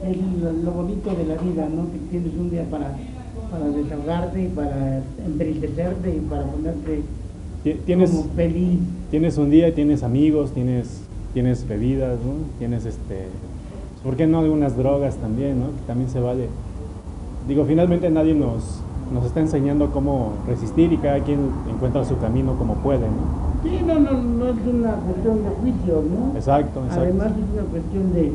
es 0.05 0.17
lo, 0.63 0.71
bonito 0.71 1.13
de 1.13 1.25
la 1.25 1.35
vida, 1.35 1.67
¿no? 1.67 1.91
Que 1.91 1.97
tienes 2.09 2.33
un 2.39 2.49
día 2.49 2.63
para, 2.71 2.95
para 3.51 3.67
desahogarte 3.69 4.43
y 4.43 4.47
para 4.47 5.01
entristecerte 5.25 6.15
y 6.15 6.19
para 6.21 6.43
ponerte 6.43 7.01
tienes, 7.85 8.11
como 8.11 8.23
feliz. 8.35 8.79
Tienes 9.11 9.37
un 9.37 9.49
día, 9.49 9.73
tienes 9.73 10.03
amigos, 10.03 10.51
tienes, 10.51 11.01
tienes 11.33 11.67
bebidas, 11.67 12.19
¿no? 12.19 12.33
Tienes 12.59 12.85
este... 12.85 13.27
¿Por 14.03 14.15
qué 14.15 14.27
no 14.27 14.39
algunas 14.39 14.77
drogas 14.77 15.17
también, 15.17 15.59
¿no? 15.59 15.67
Que 15.67 15.87
también 15.87 16.09
se 16.09 16.19
vale. 16.19 16.47
Digo, 17.47 17.65
finalmente 17.65 18.09
nadie 18.09 18.33
nos, 18.33 18.81
nos 19.11 19.25
está 19.25 19.39
enseñando 19.39 19.91
cómo 19.91 20.33
resistir 20.47 20.93
y 20.93 20.97
cada 20.97 21.19
quien 21.21 21.39
encuentra 21.69 22.05
su 22.05 22.17
camino 22.19 22.57
como 22.57 22.75
puede, 22.75 23.07
¿no? 23.07 23.46
Sí, 23.67 23.81
no, 23.85 23.99
no, 23.99 24.13
no 24.13 24.47
es 24.47 24.55
una 24.65 24.93
cuestión 24.93 25.43
de 25.43 25.49
juicio, 25.49 26.03
¿no? 26.09 26.37
Exacto, 26.37 26.83
exacto. 26.85 27.01
Además 27.01 27.31
es 27.31 27.59
una 27.59 27.69
cuestión 27.69 28.13
de, 28.13 28.31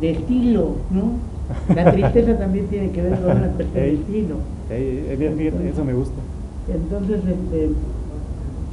de 0.00 0.10
estilo, 0.12 0.76
¿no? 0.90 1.74
La 1.74 1.92
tristeza 1.92 2.38
también 2.38 2.66
tiene 2.68 2.90
que 2.90 3.02
ver 3.02 3.20
con 3.20 3.36
una 3.36 3.48
cuestión 3.48 3.84
de 3.84 3.94
estilo. 3.94 4.36
eso 4.70 5.84
me 5.84 5.92
gusta. 5.92 6.16
Entonces, 6.72 7.18
este, 7.18 7.70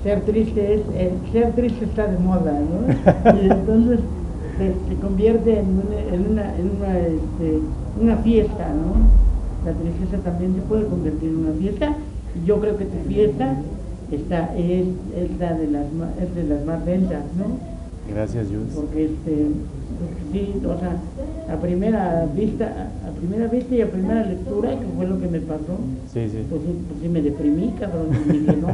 ser 0.04 0.22
triste 0.22 0.74
es, 0.76 0.82
eh, 0.96 1.12
ser 1.32 1.52
triste 1.52 1.86
está 1.86 2.08
de 2.08 2.18
moda, 2.18 2.54
¿no? 2.54 3.42
Y 3.42 3.50
entonces 3.50 4.00
se, 4.58 4.96
convierte 5.02 5.60
en 5.60 5.68
una, 5.68 6.16
en 6.16 6.32
una, 6.32 6.56
en 6.56 6.72
una, 6.78 7.00
este, 7.00 7.60
una 8.02 8.18
fiesta, 8.18 8.70
¿no? 8.70 9.70
La 9.70 9.74
tristeza 9.74 10.24
también 10.24 10.56
se 10.56 10.62
puede 10.62 10.86
convertir 10.86 11.30
en 11.30 11.38
una 11.46 11.54
fiesta. 11.54 11.96
Yo 12.46 12.60
creo 12.60 12.78
que 12.78 12.86
tu 12.86 12.98
fiesta 13.08 13.58
está, 14.12 14.56
es, 14.58 14.88
es, 15.16 15.40
la 15.40 15.54
de 15.54 15.68
las, 15.68 15.86
es 16.22 16.36
de 16.36 16.44
las 16.44 16.66
más 16.66 16.86
lentas, 16.86 17.24
¿no? 17.38 17.58
Gracias, 18.14 18.48
Jules. 18.48 18.74
Porque 18.76 19.06
este, 19.06 19.48
sí, 20.32 20.62
o 20.66 20.80
sea, 20.80 20.98
a 21.54 21.58
primera 21.62 22.28
vista, 22.36 22.92
a 23.08 23.12
primera 23.18 23.48
vista 23.48 23.76
y 23.76 23.82
a 23.82 23.92
primera 23.92 24.26
lectura, 24.26 24.72
que 24.72 24.86
fue 24.96 25.08
lo 25.08 25.20
que 25.20 25.28
me 25.28 25.40
pasó, 25.40 25.78
sí, 26.14 26.28
sí. 26.30 26.46
Pues, 26.50 26.62
pues 26.62 27.00
sí 27.02 27.10
me 27.10 27.22
deprimí, 27.22 27.74
cabrón, 27.80 28.08
y 28.26 28.32
dije, 28.32 28.58
no, 28.58 28.68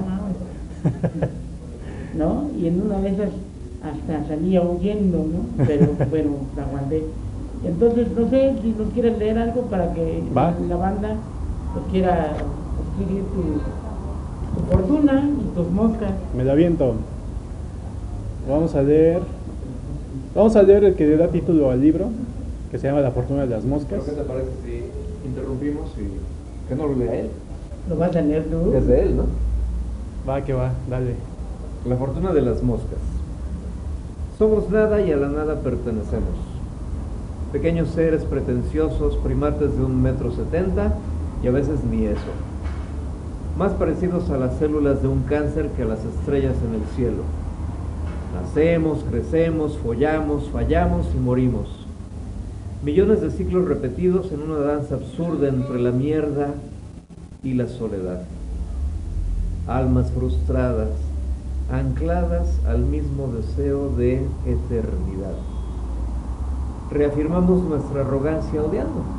no, 2.17 2.50
Y 2.57 2.67
en 2.67 2.81
una 2.81 3.00
de 3.01 3.09
esas 3.09 3.29
hasta 3.83 4.27
salía 4.27 4.62
huyendo, 4.62 5.19
¿no? 5.19 5.65
Pero 5.65 5.93
bueno, 6.09 6.31
la 6.57 6.63
aguanté. 6.63 7.03
Entonces, 7.65 8.07
no 8.15 8.29
sé 8.29 8.55
si 8.62 8.69
nos 8.69 8.91
quieres 8.93 9.17
leer 9.17 9.38
algo 9.38 9.63
para 9.63 9.93
que 9.93 10.24
la 10.33 10.75
banda 10.75 11.15
pues, 11.74 11.86
quiera 11.91 12.31
adquirir 12.31 13.24
tu 13.25 13.88
fortuna 14.70 15.30
y 15.30 15.56
tus 15.56 15.70
moscas. 15.70 16.12
Me 16.36 16.44
da 16.44 16.54
viento. 16.54 16.94
Vamos 18.48 18.76
a 18.76 18.82
leer. 18.82 19.22
Vamos 20.36 20.56
a 20.56 20.64
leer 20.64 20.84
el 20.84 20.96
que 20.96 21.08
le 21.08 21.18
da 21.18 21.28
título 21.28 21.72
al 21.72 21.82
libro, 21.82 22.08
que 22.72 22.78
se 22.78 22.88
llama 22.88 23.02
La 23.02 23.12
fortuna 23.12 23.42
de 23.42 23.48
las 23.48 23.66
moscas. 23.66 24.04
¿Qué 24.04 24.12
te 24.12 24.22
parece 24.22 24.50
si 24.64 25.28
interrumpimos 25.28 25.90
y 25.98 26.70
que 26.70 26.76
no 26.76 26.88
lo 26.88 26.96
lea 26.96 27.22
él? 27.22 27.30
Lo 27.90 27.98
vas 27.98 28.16
a 28.16 28.22
leer 28.22 28.46
tú. 28.46 28.74
Es 28.74 28.88
de 28.88 29.02
él, 29.02 29.18
¿no? 29.18 29.24
Va, 30.28 30.44
que 30.44 30.54
va, 30.54 30.72
dale. 30.90 31.16
La 31.88 31.96
fortuna 31.96 32.32
de 32.34 32.42
las 32.42 32.62
moscas. 32.62 33.00
Somos 34.38 34.70
nada 34.70 35.02
y 35.02 35.12
a 35.12 35.18
la 35.18 35.30
nada 35.30 35.56
pertenecemos. 35.56 36.38
Pequeños 37.52 37.90
seres 37.90 38.24
pretenciosos, 38.24 39.18
primates 39.18 39.76
de 39.76 39.84
un 39.84 40.02
metro 40.02 40.32
setenta 40.32 40.94
y 41.44 41.48
a 41.48 41.52
veces 41.52 41.84
ni 41.90 42.06
eso 42.06 42.49
más 43.60 43.74
parecidos 43.74 44.30
a 44.30 44.38
las 44.38 44.58
células 44.58 45.01
de 45.01 45.10
un 45.10 45.24
cáncer 45.24 45.68
que 45.75 45.84
a 45.84 45.86
las 45.86 46.00
estrellas 46.06 46.56
en 46.66 46.75
el 46.75 46.88
cielo. 46.96 47.24
Nacemos, 48.34 49.04
crecemos, 49.10 49.78
follamos, 49.80 50.50
fallamos 50.50 51.08
y 51.13 51.20
morimos. 51.20 51.68
Millones 52.86 53.20
de 53.20 53.30
ciclos 53.32 53.68
repetidos 53.68 54.32
en 54.32 54.44
una 54.44 54.60
danza 54.60 54.96
absurda 54.96 55.50
entre 55.50 55.78
la 55.78 55.92
mierda 55.92 56.54
y 57.44 57.54
la 57.54 57.68
soledad. 57.68 58.22
Almas 59.68 60.10
frustradas, 60.12 60.92
ancladas 61.70 62.48
al 62.66 62.80
mismo 62.86 63.28
deseo 63.28 63.89
de 63.89 64.22
eternidad. 64.46 65.36
Reafirmamos 66.92 67.62
nuestra 67.66 68.01
arrogancia 68.01 68.63
odiando 68.63 69.19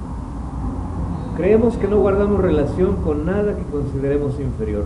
Creemos 1.41 1.79
que 1.79 1.89
no 1.89 1.99
guardamos 1.99 2.39
relación 2.43 2.97
con 2.97 3.25
nada 3.25 3.57
que 3.57 3.63
consideremos 3.73 4.39
inferior. 4.39 4.85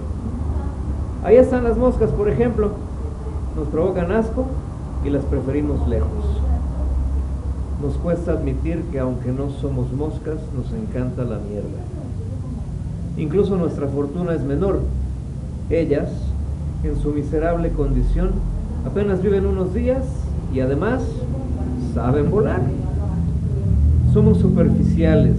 Ahí 1.24 1.34
están 1.34 1.64
las 1.64 1.76
moscas, 1.76 2.10
por 2.10 2.28
ejemplo. 2.28 2.70
Nos 3.56 3.66
provocan 3.66 4.12
asco 4.12 4.46
y 5.04 5.10
las 5.10 5.24
preferimos 5.24 5.88
lejos. 5.88 6.24
Nos 7.82 7.94
cuesta 7.94 8.34
admitir 8.34 8.84
que 8.92 9.00
aunque 9.00 9.32
no 9.32 9.50
somos 9.50 9.92
moscas, 9.92 10.36
nos 10.56 10.72
encanta 10.72 11.24
la 11.24 11.38
mierda. 11.38 11.82
Incluso 13.16 13.56
nuestra 13.56 13.88
fortuna 13.88 14.34
es 14.34 14.44
menor. 14.44 14.78
Ellas, 15.70 16.08
en 16.84 16.96
su 17.00 17.10
miserable 17.10 17.70
condición, 17.70 18.30
apenas 18.86 19.20
viven 19.22 19.44
unos 19.44 19.74
días 19.74 20.04
y 20.52 20.60
además 20.60 21.02
saben 21.94 22.30
volar. 22.30 22.62
Somos 24.12 24.38
superficiales, 24.38 25.34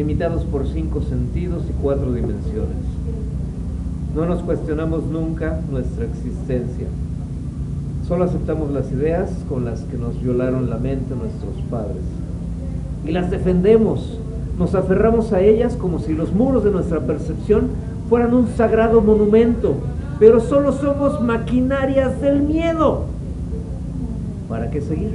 limitados 0.00 0.44
por 0.44 0.66
cinco 0.66 1.02
sentidos 1.02 1.62
y 1.68 1.72
cuatro 1.82 2.10
dimensiones. 2.14 2.86
No 4.14 4.24
nos 4.24 4.42
cuestionamos 4.42 5.04
nunca 5.04 5.60
nuestra 5.70 6.06
existencia. 6.06 6.86
Solo 8.08 8.24
aceptamos 8.24 8.70
las 8.70 8.90
ideas 8.92 9.30
con 9.46 9.66
las 9.66 9.80
que 9.82 9.98
nos 9.98 10.18
violaron 10.22 10.70
la 10.70 10.78
mente 10.78 11.14
nuestros 11.14 11.54
padres. 11.68 12.02
Y 13.04 13.12
las 13.12 13.30
defendemos. 13.30 14.18
Nos 14.58 14.74
aferramos 14.74 15.34
a 15.34 15.42
ellas 15.42 15.76
como 15.76 15.98
si 15.98 16.14
los 16.14 16.32
muros 16.32 16.64
de 16.64 16.70
nuestra 16.70 17.00
percepción 17.00 17.68
fueran 18.08 18.32
un 18.32 18.48
sagrado 18.56 19.02
monumento. 19.02 19.74
Pero 20.18 20.40
solo 20.40 20.72
somos 20.72 21.20
maquinarias 21.20 22.22
del 22.22 22.40
miedo. 22.40 23.04
¿Para 24.48 24.70
qué 24.70 24.80
seguir? 24.80 25.12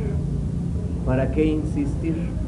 ¿Para 1.07 1.31
qué 1.31 1.43
insistir? 1.43 2.44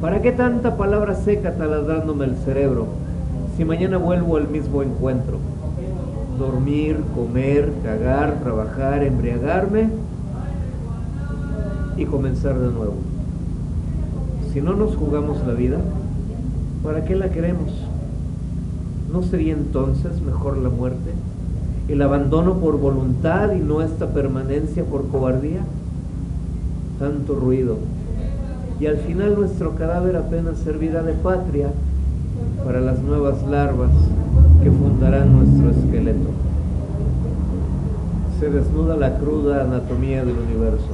¿Para 0.00 0.22
qué 0.22 0.32
tanta 0.32 0.78
palabra 0.78 1.14
seca 1.14 1.52
taladrándome 1.52 2.24
el 2.24 2.36
cerebro 2.36 2.86
si 3.54 3.66
mañana 3.66 3.98
vuelvo 3.98 4.38
al 4.38 4.48
mismo 4.48 4.82
encuentro? 4.82 5.36
Dormir, 6.38 6.98
comer, 7.14 7.70
cagar, 7.84 8.40
trabajar, 8.42 9.02
embriagarme 9.02 9.90
y 11.98 12.06
comenzar 12.06 12.58
de 12.58 12.72
nuevo. 12.72 12.94
Si 14.50 14.62
no 14.62 14.72
nos 14.72 14.96
jugamos 14.96 15.46
la 15.46 15.52
vida, 15.52 15.76
¿para 16.82 17.04
qué 17.04 17.14
la 17.14 17.28
queremos? 17.28 17.70
¿No 19.12 19.22
sería 19.22 19.52
entonces 19.52 20.22
mejor 20.22 20.56
la 20.56 20.70
muerte? 20.70 21.10
¿El 21.88 22.00
abandono 22.00 22.54
por 22.54 22.78
voluntad 22.78 23.52
y 23.52 23.58
no 23.58 23.82
esta 23.82 24.06
permanencia 24.06 24.82
por 24.82 25.08
cobardía? 25.08 25.60
Tanto 26.98 27.34
ruido, 27.34 27.76
y 28.80 28.86
al 28.86 28.96
final 28.96 29.38
nuestro 29.38 29.74
cadáver 29.76 30.16
apenas 30.16 30.56
servirá 30.58 31.02
de 31.02 31.12
patria 31.12 31.68
para 32.64 32.80
las 32.80 32.98
nuevas 33.00 33.42
larvas 33.46 33.90
que 34.62 34.70
fundarán 34.70 35.32
nuestro 35.34 35.70
esqueleto. 35.70 36.30
Se 38.38 38.48
desnuda 38.48 38.96
la 38.96 39.18
cruda 39.18 39.64
anatomía 39.64 40.24
del 40.24 40.38
universo. 40.38 40.88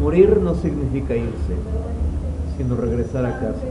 Morir 0.00 0.40
no 0.40 0.54
significa 0.54 1.14
irse, 1.14 1.56
sino 2.56 2.74
regresar 2.76 3.26
a 3.26 3.32
casa, 3.32 3.66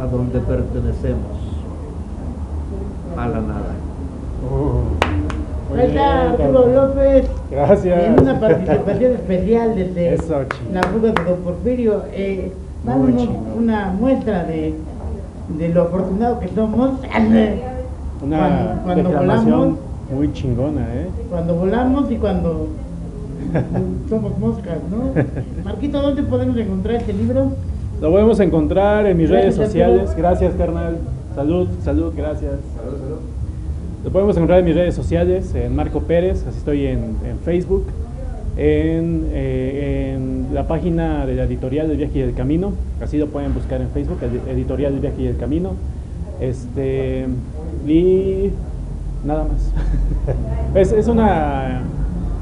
a 0.00 0.06
donde 0.06 0.40
pertenecemos, 0.40 1.38
a 3.18 3.28
la 3.28 3.40
nada. 3.40 3.74
Oh. 4.50 5.76
Está 5.76 6.30
Arturo 6.30 6.66
López. 6.68 7.28
Gracias. 7.54 8.04
En 8.04 8.20
una 8.20 8.40
participación 8.40 9.12
especial 9.12 9.76
desde 9.76 10.16
la 10.72 10.82
fuga 10.82 11.12
de 11.12 11.24
Don 11.24 11.38
Porfirio. 11.44 12.02
Eh, 12.12 12.52
una 13.56 13.94
muestra 13.98 14.44
de, 14.44 14.74
de, 15.58 15.68
lo 15.70 15.82
afortunado 15.82 16.40
que 16.40 16.48
somos. 16.48 16.92
Una 18.22 18.80
cuando, 18.84 19.10
volamos. 19.10 19.78
Muy 20.14 20.32
chingona, 20.32 20.82
¿eh? 20.94 21.08
Cuando 21.30 21.54
volamos 21.54 22.10
y 22.10 22.16
cuando 22.16 22.68
somos 24.08 24.38
moscas, 24.38 24.78
¿no? 24.90 25.12
Marquito, 25.64 26.02
¿dónde 26.02 26.22
podemos 26.24 26.56
encontrar 26.56 26.96
este 26.96 27.12
libro? 27.12 27.52
Lo 28.00 28.10
podemos 28.10 28.38
encontrar 28.40 29.06
en 29.06 29.16
mis 29.16 29.30
redes 29.30 29.54
sociales. 29.54 30.14
Gracias, 30.16 30.54
carnal. 30.54 30.98
Salud, 31.34 31.68
salud, 31.82 32.12
gracias. 32.14 32.52
Salud, 32.76 32.98
salud. 32.98 33.33
Lo 34.04 34.10
podemos 34.10 34.36
encontrar 34.36 34.58
en 34.58 34.66
mis 34.66 34.74
redes 34.74 34.94
sociales, 34.94 35.54
en 35.54 35.74
Marco 35.74 36.02
Pérez, 36.02 36.44
así 36.46 36.58
estoy 36.58 36.86
en, 36.86 37.16
Facebook, 37.42 37.86
eh, 38.58 40.14
en, 40.14 40.48
la 40.52 40.68
página 40.68 41.24
de 41.24 41.34
la 41.34 41.44
editorial 41.44 41.88
del 41.88 41.96
viaje 41.96 42.18
y 42.18 42.20
del 42.22 42.34
camino, 42.34 42.74
así 43.00 43.16
lo 43.16 43.28
pueden 43.28 43.54
buscar 43.54 43.80
en 43.80 43.88
Facebook, 43.88 44.18
editorial 44.46 44.92
del 44.92 45.00
viaje 45.00 45.22
y 45.22 45.24
del 45.24 45.38
camino. 45.38 45.70
Este, 46.38 47.24
y 47.88 48.50
nada 49.24 49.44
más. 49.44 49.72
es, 50.74 50.92
es, 50.92 51.08
una, 51.08 51.80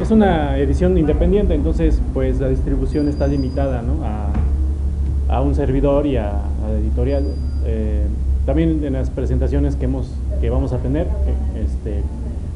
es 0.00 0.10
una 0.10 0.58
edición 0.58 0.98
independiente, 0.98 1.54
entonces 1.54 2.02
pues 2.12 2.40
la 2.40 2.48
distribución 2.48 3.08
está 3.08 3.28
limitada 3.28 3.82
¿no? 3.82 4.04
a, 4.04 5.36
a, 5.36 5.40
un 5.40 5.54
servidor 5.54 6.06
y 6.06 6.16
a, 6.16 6.32
la 6.68 6.78
editorial. 6.80 7.24
Eh, 7.64 8.02
también 8.46 8.84
en 8.84 8.94
las 8.94 9.10
presentaciones 9.10 9.76
que, 9.76 9.84
hemos, 9.84 10.10
que 10.40 10.50
vamos 10.50 10.72
a 10.72 10.78
tener, 10.78 11.06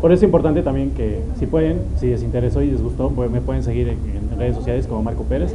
por 0.06 0.12
eso 0.12 0.20
es 0.20 0.28
importante 0.28 0.62
también 0.62 0.92
que 0.92 1.18
si 1.36 1.46
pueden, 1.46 1.80
si 1.98 2.06
les 2.06 2.22
interesó 2.22 2.62
y 2.62 2.70
les 2.70 2.80
gustó, 2.80 3.10
pues 3.10 3.28
me 3.28 3.40
pueden 3.40 3.64
seguir 3.64 3.88
en, 3.88 3.98
en 3.98 4.38
redes 4.38 4.54
sociales 4.54 4.86
como 4.86 5.02
Marco 5.02 5.24
Pérez. 5.24 5.52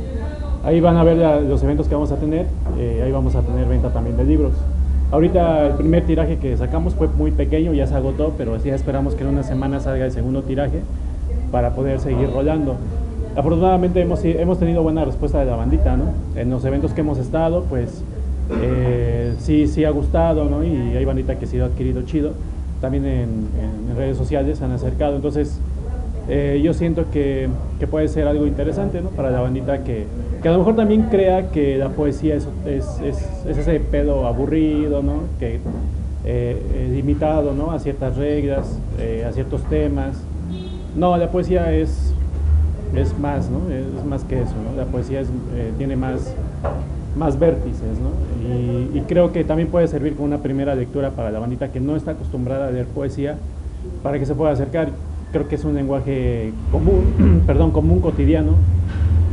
Ahí 0.65 0.81
van 0.81 0.97
a 0.97 1.05
ver 1.05 1.15
los 1.43 1.63
eventos 1.63 1.87
que 1.87 1.95
vamos 1.95 2.11
a 2.11 2.17
tener, 2.17 2.47
eh, 2.77 3.01
ahí 3.01 3.13
vamos 3.13 3.33
a 3.35 3.43
tener 3.43 3.65
venta 3.65 3.93
también 3.93 4.17
de 4.17 4.25
libros. 4.25 4.51
Ahorita 5.09 5.67
el 5.67 5.73
primer 5.75 6.05
tiraje 6.05 6.35
que 6.35 6.57
sacamos 6.57 6.95
fue 6.95 7.07
muy 7.07 7.31
pequeño, 7.31 7.71
ya 7.71 7.87
se 7.87 7.95
agotó, 7.95 8.33
pero 8.37 8.57
ya 8.57 8.75
esperamos 8.75 9.15
que 9.15 9.23
en 9.23 9.29
una 9.29 9.43
semana 9.43 9.79
salga 9.79 10.03
el 10.03 10.11
segundo 10.11 10.41
tiraje 10.41 10.81
para 11.49 11.73
poder 11.73 12.01
seguir 12.01 12.29
rolando. 12.33 12.75
Afortunadamente 13.37 14.01
hemos, 14.01 14.21
hemos 14.25 14.59
tenido 14.59 14.83
buena 14.83 15.05
respuesta 15.05 15.39
de 15.39 15.45
la 15.45 15.55
bandita, 15.55 15.95
¿no? 15.95 16.07
En 16.35 16.49
los 16.49 16.65
eventos 16.65 16.91
que 16.91 16.99
hemos 16.99 17.19
estado, 17.19 17.63
pues 17.69 18.03
eh, 18.61 19.33
sí, 19.39 19.67
sí 19.67 19.85
ha 19.85 19.91
gustado, 19.91 20.43
¿no? 20.49 20.61
Y 20.61 20.97
hay 20.97 21.05
bandita 21.05 21.39
que 21.39 21.45
sí 21.45 21.57
ha 21.57 21.63
adquirido 21.63 22.01
chido. 22.01 22.33
También 22.81 23.05
en, 23.05 23.47
redes 23.95 24.17
sociales 24.17 24.61
han 24.61 24.71
acercado. 24.71 25.15
Entonces, 25.15 25.59
eh, 26.27 26.59
yo 26.63 26.73
siento 26.73 27.05
que, 27.11 27.49
puede 27.89 28.07
ser 28.07 28.27
algo 28.27 28.47
interesante, 28.47 29.01
¿no? 29.01 29.09
Para 29.09 29.31
la 29.31 29.41
bandita 29.41 29.83
que, 29.83 30.05
que 30.41 30.47
a 30.47 30.51
lo 30.51 30.59
mejor 30.59 30.75
también 30.75 31.03
crea 31.03 31.49
que 31.51 31.77
la 31.77 31.89
poesía 31.89 32.35
es, 32.35 32.47
es, 32.65 32.85
es, 33.01 33.45
es 33.47 33.57
ese 33.57 33.79
pedo 33.79 34.25
aburrido, 34.25 35.03
¿no? 35.03 35.23
Que 35.39 35.59
eh, 36.23 36.91
limitado, 36.93 37.53
¿no? 37.53 37.71
A 37.71 37.79
ciertas 37.79 38.15
reglas, 38.15 38.77
eh, 38.99 39.25
a 39.27 39.31
ciertos 39.33 39.63
temas. 39.63 40.17
No, 40.95 41.17
la 41.17 41.31
poesía 41.31 41.73
es, 41.73 42.13
es 42.95 43.17
más, 43.17 43.49
¿no? 43.49 43.71
Es 43.71 44.05
más 44.05 44.23
que 44.23 44.41
eso, 44.41 44.53
¿no? 44.63 44.77
La 44.77 44.85
poesía 44.85 45.21
es, 45.21 45.29
eh, 45.55 45.71
tiene 45.77 45.95
más, 45.95 46.33
más 47.15 47.39
vértices, 47.39 47.97
¿no? 47.99 48.11
Y, 48.51 48.97
y, 48.97 49.01
creo 49.07 49.31
que 49.31 49.43
también 49.43 49.69
puede 49.69 49.87
servir 49.87 50.13
como 50.13 50.25
una 50.25 50.39
primera 50.39 50.75
lectura 50.75 51.11
para 51.11 51.31
la 51.31 51.39
bandita 51.39 51.71
que 51.71 51.79
no 51.79 51.95
está 51.95 52.11
acostumbrada 52.11 52.67
a 52.67 52.71
leer 52.71 52.85
poesía, 52.87 53.37
para 54.03 54.19
que 54.19 54.25
se 54.25 54.35
pueda 54.35 54.51
acercar. 54.51 54.89
Creo 55.31 55.47
que 55.47 55.55
es 55.55 55.63
un 55.63 55.75
lenguaje 55.75 56.51
común, 56.71 57.43
perdón, 57.47 57.71
común, 57.71 57.99
cotidiano, 58.01 58.55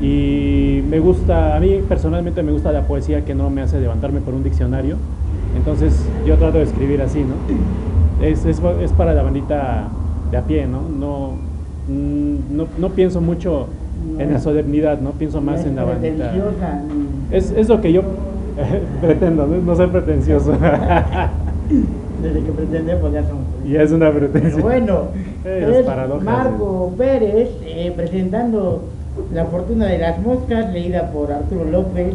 y 0.00 0.82
me 0.88 1.00
gusta, 1.00 1.56
a 1.56 1.60
mí 1.60 1.80
personalmente 1.88 2.42
me 2.42 2.52
gusta 2.52 2.70
la 2.70 2.82
poesía 2.82 3.24
que 3.24 3.34
no 3.34 3.50
me 3.50 3.62
hace 3.62 3.80
levantarme 3.80 4.20
por 4.20 4.34
un 4.34 4.44
diccionario, 4.44 4.96
entonces 5.56 6.06
yo 6.24 6.36
trato 6.36 6.58
de 6.58 6.64
escribir 6.64 7.02
así, 7.02 7.20
¿no? 7.20 7.34
Es, 8.24 8.44
es, 8.44 8.60
es 8.80 8.92
para 8.92 9.14
la 9.14 9.22
bandita 9.22 9.88
de 10.30 10.36
a 10.36 10.42
pie, 10.42 10.66
¿no? 10.66 10.82
No, 10.88 11.32
no, 11.88 12.66
no 12.78 12.88
pienso 12.90 13.20
mucho 13.20 13.66
en 14.18 14.32
la 14.32 14.38
solemnidad, 14.38 15.00
¿no? 15.00 15.12
Pienso 15.12 15.40
más 15.40 15.64
en 15.64 15.76
la 15.76 15.84
bandita. 15.84 16.32
Es, 17.32 17.50
es 17.50 17.68
lo 17.68 17.80
que 17.80 17.92
yo 17.92 18.02
pretendo, 19.00 19.46
no, 19.46 19.56
no 19.56 19.76
ser 19.76 19.90
pretencioso. 19.90 20.52
Desde 22.22 22.42
que 22.42 22.52
pretendemos 22.52 23.12
ya 23.12 23.22
somos. 23.22 23.44
Y 23.64 23.76
es 23.76 23.92
una 23.92 24.10
pretensión. 24.10 24.62
Bueno, 24.62 25.02
es 25.44 25.86
Marco 26.22 26.92
Pérez 26.96 27.50
eh, 27.64 27.92
presentando 27.94 28.84
La 29.32 29.44
fortuna 29.44 29.86
de 29.86 29.98
las 29.98 30.18
moscas, 30.20 30.72
leída 30.72 31.10
por 31.12 31.30
Arturo 31.30 31.64
López, 31.64 32.14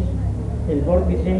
El 0.70 0.82
Vórtice. 0.82 1.40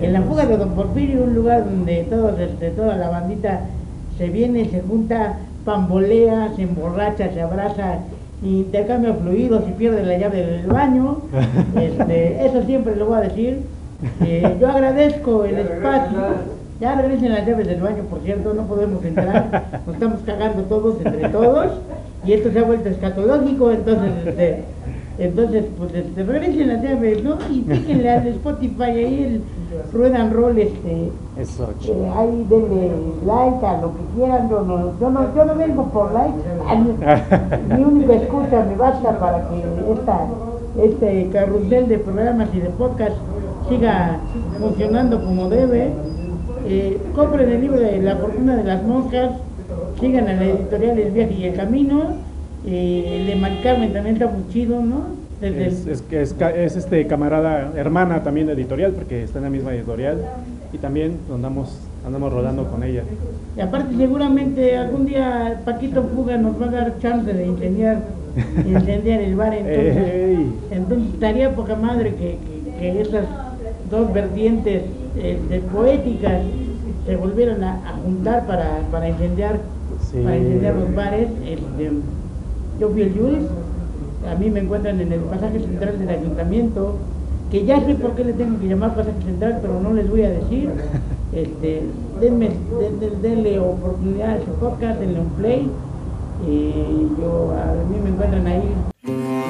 En 0.00 0.12
la 0.12 0.22
fuga 0.22 0.46
de 0.46 0.56
Don 0.56 0.70
Porfirio, 0.70 1.24
un 1.24 1.34
lugar 1.34 1.64
donde 1.64 2.04
todos, 2.04 2.36
de 2.38 2.70
toda 2.70 2.96
la 2.96 3.10
bandita 3.10 3.60
se 4.16 4.30
viene, 4.30 4.68
se 4.70 4.80
junta, 4.80 5.38
pambolea, 5.64 6.52
se 6.56 6.62
emborracha, 6.62 7.30
se 7.32 7.42
abraza, 7.42 7.98
intercambia 8.42 9.14
fluidos 9.14 9.62
y 9.68 9.72
pierde 9.72 10.02
la 10.02 10.18
llave 10.18 10.44
del 10.44 10.66
baño. 10.66 11.18
Este, 11.78 12.46
eso 12.46 12.62
siempre 12.64 12.96
lo 12.96 13.06
voy 13.06 13.18
a 13.18 13.20
decir. 13.20 13.60
Eh, 14.20 14.56
yo 14.60 14.68
agradezco 14.68 15.44
el 15.44 15.58
espacio. 15.58 16.18
Ya 16.80 16.96
regresen 16.96 17.32
las 17.32 17.46
llaves 17.46 17.68
del 17.68 17.80
baño, 17.80 18.02
por 18.10 18.20
cierto, 18.22 18.54
no 18.54 18.64
podemos 18.66 19.04
entrar, 19.04 19.80
nos 19.86 19.94
estamos 19.94 20.20
cagando 20.26 20.62
todos 20.64 20.96
entre 21.04 21.28
todos 21.28 21.70
y 22.24 22.32
esto 22.32 22.50
se 22.50 22.58
ha 22.58 22.64
vuelto 22.64 22.88
escatológico, 22.88 23.70
entonces 23.70 24.10
este, 24.26 24.64
entonces, 25.18 25.64
pues 25.78 25.94
este, 25.94 26.24
regresen 26.24 26.68
las 26.68 26.82
llaves, 26.82 27.22
¿no? 27.22 27.36
Y 27.50 27.60
píquenle 27.60 28.10
al 28.10 28.26
Spotify 28.28 28.82
ahí 28.82 29.22
el 29.22 29.42
ruedan 29.92 30.32
roll, 30.32 30.58
este. 30.58 31.10
Eso, 31.38 31.70
eh, 31.84 32.10
ahí 32.16 32.46
denle 32.48 32.90
like 33.26 33.66
a 33.66 33.80
lo 33.80 33.92
que 33.92 34.02
quieran. 34.16 34.48
Yo 34.48 34.62
no, 34.62 34.98
yo 34.98 35.10
no, 35.10 35.34
yo 35.34 35.44
no 35.44 35.54
vengo 35.54 35.84
por 35.90 36.12
like. 36.12 36.34
Mi 37.68 37.84
única 37.84 38.14
excusa 38.14 38.64
me 38.68 38.74
basta 38.76 39.18
para 39.18 39.48
que 39.48 39.92
esta, 39.92 40.26
este 40.82 41.28
carrusel 41.30 41.88
de 41.88 41.98
programas 41.98 42.48
y 42.54 42.60
de 42.60 42.70
podcast 42.70 43.16
siga 43.68 44.20
funcionando 44.58 45.24
como 45.24 45.48
debe. 45.48 45.90
Eh, 46.66 46.98
compren 47.14 47.50
el 47.50 47.60
libro 47.60 47.80
de 47.80 48.00
La 48.00 48.16
Fortuna 48.16 48.56
de 48.56 48.64
las 48.64 48.82
Moscas, 48.84 49.32
sigan 50.00 50.28
a 50.28 50.34
la 50.34 50.44
editorial 50.44 50.98
El 50.98 51.10
Viaje 51.10 51.34
y 51.34 51.44
el 51.44 51.54
Camino 51.54 52.32
eh, 52.64 53.26
el 53.28 53.40
de 53.40 53.88
también 53.88 54.16
está 54.16 54.28
muy 54.28 54.48
chido, 54.52 54.80
¿no? 54.80 55.22
Desde 55.40 55.66
es, 55.66 55.86
es, 55.86 56.04
es, 56.12 56.36
es, 56.40 56.76
este 56.76 57.06
camarada, 57.08 57.72
hermana 57.74 58.22
también 58.22 58.46
de 58.46 58.52
editorial, 58.52 58.92
porque 58.92 59.24
está 59.24 59.38
en 59.38 59.44
la 59.44 59.50
misma 59.50 59.74
editorial 59.74 60.18
y 60.72 60.78
también 60.78 61.18
andamos, 61.34 61.80
andamos 62.06 62.32
rodando 62.32 62.70
con 62.70 62.84
ella. 62.84 63.02
Y 63.56 63.60
aparte 63.60 63.96
seguramente 63.96 64.76
algún 64.76 65.06
día 65.06 65.60
Paquito 65.64 66.04
Fuga 66.04 66.36
nos 66.36 66.60
va 66.60 66.66
a 66.66 66.70
dar 66.70 66.98
chance 67.00 67.32
de 67.32 67.44
incendiar, 67.44 68.02
incendiar 68.64 69.20
el 69.20 69.34
bar, 69.34 69.54
entonces 69.54 71.14
estaría 71.14 71.56
poca 71.56 71.74
madre 71.74 72.14
que, 72.14 72.38
que, 72.78 72.78
que 72.78 73.00
esas 73.00 73.24
dos 73.92 74.12
vertientes 74.12 74.82
eh, 75.16 75.38
de 75.48 75.60
poéticas 75.60 76.42
se 77.06 77.16
volvieran 77.16 77.62
a, 77.62 77.74
a 77.88 77.92
juntar 78.02 78.46
para, 78.46 78.80
para 78.90 79.08
incendiar 79.08 79.60
sí. 80.10 80.18
para 80.24 80.36
incendiar 80.36 80.74
los 80.74 80.94
bares. 80.94 81.28
Este, 81.46 81.90
yo 82.80 82.88
fui 82.88 83.02
el 83.02 83.12
Jules, 83.12 83.44
a 84.30 84.34
mí 84.34 84.50
me 84.50 84.60
encuentran 84.60 85.00
en 85.00 85.12
el 85.12 85.20
pasaje 85.20 85.60
central 85.60 85.98
del 85.98 86.08
ayuntamiento, 86.08 86.96
que 87.50 87.64
ya 87.64 87.84
sé 87.84 87.94
por 87.96 88.12
qué 88.14 88.24
le 88.24 88.32
tengo 88.32 88.58
que 88.58 88.66
llamar 88.66 88.94
pasaje 88.94 89.22
central, 89.24 89.58
pero 89.60 89.80
no 89.80 89.92
les 89.92 90.10
voy 90.10 90.22
a 90.22 90.30
decir. 90.30 90.70
Este, 91.32 91.82
denme, 92.20 92.50
den, 93.00 93.22
denle 93.22 93.58
oportunidad 93.58 94.36
a 94.36 94.40
su 94.40 94.50
podcast, 94.60 95.00
denle 95.00 95.20
un 95.20 95.30
play. 95.30 95.70
Y 96.46 97.08
yo, 97.20 97.52
a 97.52 97.72
mí 97.90 97.98
me 98.02 98.10
encuentran 98.10 98.46
ahí. 98.46 99.41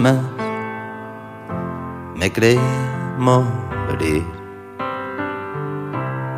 Más. 0.00 0.16
Me 2.16 2.32
creí 2.32 2.58
morir. 3.18 4.24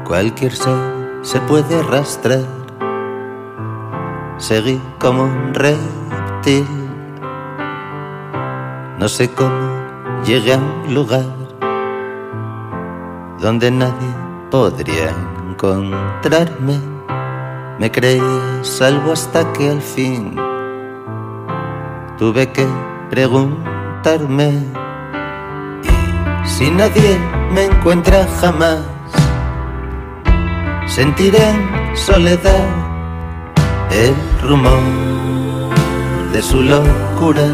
Cualquier 0.05 0.53
ser 0.53 0.77
se 1.23 1.41
puede 1.41 1.79
arrastrar. 1.79 2.45
Seguí 4.39 4.81
como 4.99 5.25
un 5.25 5.55
reptil. 5.55 6.67
No 8.99 9.09
sé 9.09 9.31
cómo 9.31 9.83
llegué 10.25 10.55
a 10.55 10.59
un 10.59 10.95
lugar 10.95 11.25
donde 13.41 13.71
nadie 13.71 14.15
podría 14.51 15.11
encontrarme. 15.49 16.81
Me 17.79 17.91
creí 17.91 18.21
salvo 18.63 19.13
hasta 19.13 19.53
que 19.53 19.71
al 19.71 19.81
fin 19.81 20.37
tuve 22.19 22.53
que 22.53 22.67
preguntarme 23.13 24.53
y 25.85 26.49
si 26.49 26.71
nadie 26.71 27.19
me 27.53 27.67
encuentra 27.67 28.27
jamás 28.41 28.79
sentiré 30.87 31.47
soledad 31.93 32.65
el 33.91 34.15
rumor 34.49 34.81
de 36.33 36.41
su 36.41 36.63
locura 36.63 37.49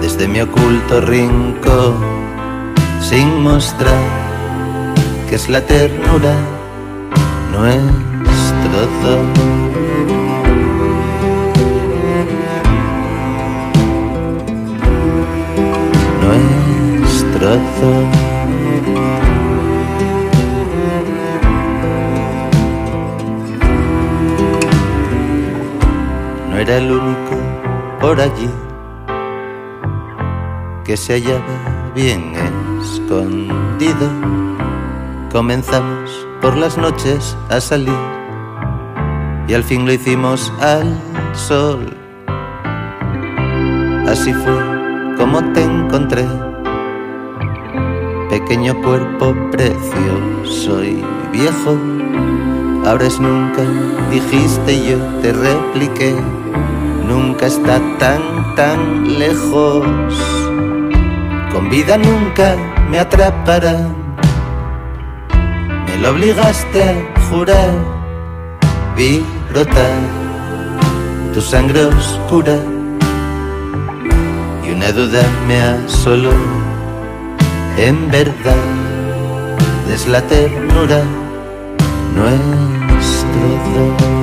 desde 0.00 0.26
mi 0.26 0.40
oculto 0.40 1.00
rincón 1.02 1.94
sin 3.00 3.40
mostrar 3.40 4.02
que 5.28 5.36
es 5.36 5.48
la 5.48 5.60
ternura 5.60 6.34
nuestro 7.52 8.80
don. 9.04 9.63
No 17.44 17.50
era 26.56 26.78
el 26.78 26.90
único 26.90 27.36
por 28.00 28.18
allí 28.18 28.48
que 30.84 30.96
se 30.96 31.14
hallaba 31.14 31.92
bien 31.94 32.32
escondido. 32.80 34.08
Comenzamos 35.30 36.26
por 36.40 36.56
las 36.56 36.78
noches 36.78 37.36
a 37.50 37.60
salir 37.60 37.92
y 39.46 39.52
al 39.52 39.64
fin 39.64 39.84
lo 39.84 39.92
hicimos 39.92 40.50
al 40.62 40.98
sol. 41.34 41.94
Así 44.08 44.32
fue 44.32 44.74
como 45.18 45.42
te 45.52 45.62
encontré, 45.62 46.26
pequeño 48.44 48.80
cuerpo 48.82 49.34
precioso 49.50 50.84
y 50.84 51.02
viejo. 51.32 51.78
Ahora 52.84 53.06
es 53.06 53.18
nunca, 53.18 53.62
dijiste 54.10 54.86
yo 54.86 54.98
te 55.22 55.32
repliqué 55.32 56.14
nunca 57.06 57.46
está 57.46 57.80
tan, 57.98 58.54
tan 58.54 59.18
lejos. 59.18 59.86
Con 61.52 61.70
vida 61.70 61.96
nunca 61.96 62.56
me 62.90 62.98
atrapará. 62.98 63.76
Me 65.86 65.96
lo 65.98 66.10
obligaste 66.10 66.82
a 66.82 67.20
jurar. 67.30 67.70
Vi 68.96 69.24
brotar 69.50 69.96
tu 71.32 71.40
sangre 71.40 71.86
oscura. 71.86 72.56
Y 74.66 74.70
una 74.70 74.92
duda 74.92 75.22
me 75.48 75.60
asoló. 75.60 76.63
En 77.76 78.08
verdad 78.08 78.54
es 79.92 80.06
la 80.06 80.22
ternura 80.22 81.02
nuestro 82.14 83.48
don. 83.74 84.14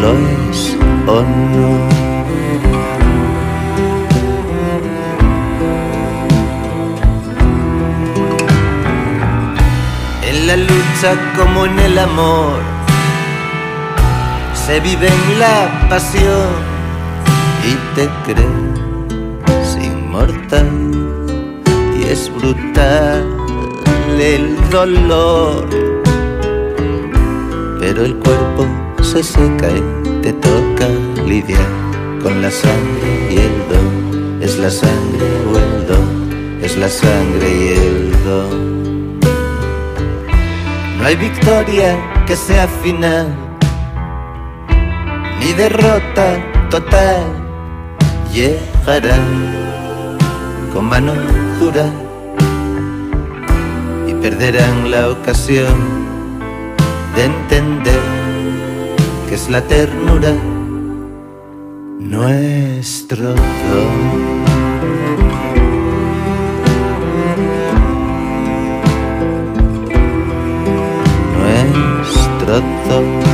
lo 0.00 0.12
es 0.12 0.76
o 1.06 1.22
no. 1.22 1.68
En 10.22 10.46
la 10.46 10.56
lucha 10.56 11.10
como 11.36 11.66
en 11.66 11.78
el 11.80 11.98
amor, 11.98 12.60
se 14.54 14.80
vive 14.80 15.08
en 15.08 15.38
la 15.38 15.86
pasión 15.90 16.77
y 17.68 17.74
te 17.94 18.08
crees 18.24 19.70
inmortal 19.82 20.70
y 21.98 22.04
es 22.04 22.30
brutal 22.34 23.38
el 24.20 24.56
dolor, 24.70 25.68
pero 27.78 28.04
el 28.04 28.16
cuerpo 28.16 28.66
se 29.02 29.22
seca 29.22 29.68
y 29.70 30.22
te 30.22 30.32
toca 30.32 30.88
lidiar 31.24 31.70
con 32.22 32.42
la 32.42 32.50
sangre 32.50 33.10
y 33.30 33.36
el 33.36 33.56
don. 33.70 34.42
Es 34.42 34.58
la 34.58 34.70
sangre 34.70 35.26
o 35.50 35.58
el 35.58 35.86
don, 35.86 36.60
es 36.62 36.76
la 36.76 36.88
sangre 36.88 37.48
y 37.48 37.68
el 37.68 38.24
don. 38.24 39.20
No 40.98 41.04
hay 41.04 41.16
victoria 41.16 41.96
que 42.26 42.34
sea 42.34 42.66
final, 42.82 43.26
ni 45.40 45.52
derrota 45.52 46.26
total. 46.70 47.37
Llegará 48.32 49.18
con 50.72 50.84
mano 50.84 51.12
dura 51.58 51.86
y 54.06 54.14
perderán 54.14 54.90
la 54.90 55.10
ocasión 55.10 55.76
de 57.16 57.24
entender 57.24 58.00
que 59.28 59.34
es 59.34 59.50
la 59.50 59.60
ternura, 59.62 60.32
nuestro 61.98 63.34
don. 63.34 64.18
Nuestro 71.34 72.60
don. 72.88 73.27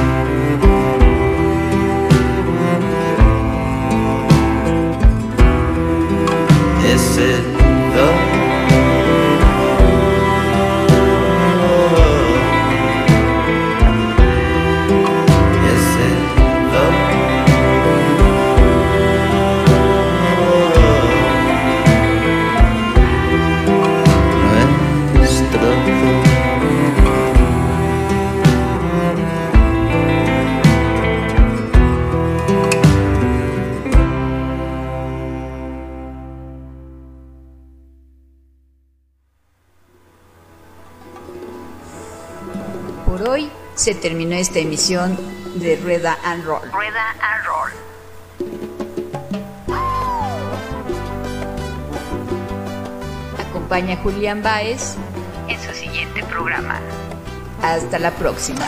Se 43.84 43.94
terminó 43.94 44.34
esta 44.34 44.60
emisión 44.60 45.14
de 45.56 45.76
Rueda 45.76 46.16
and 46.24 46.42
Roll. 46.46 46.72
Rueda 46.72 47.14
and 47.20 47.44
Roll. 47.44 47.70
Acompaña 53.46 53.96
a 53.96 53.96
Julián 53.98 54.42
Baez 54.42 54.94
en 55.48 55.60
su 55.60 55.74
siguiente 55.74 56.24
programa. 56.24 56.80
Hasta 57.60 57.98
la 57.98 58.10
próxima. 58.12 58.64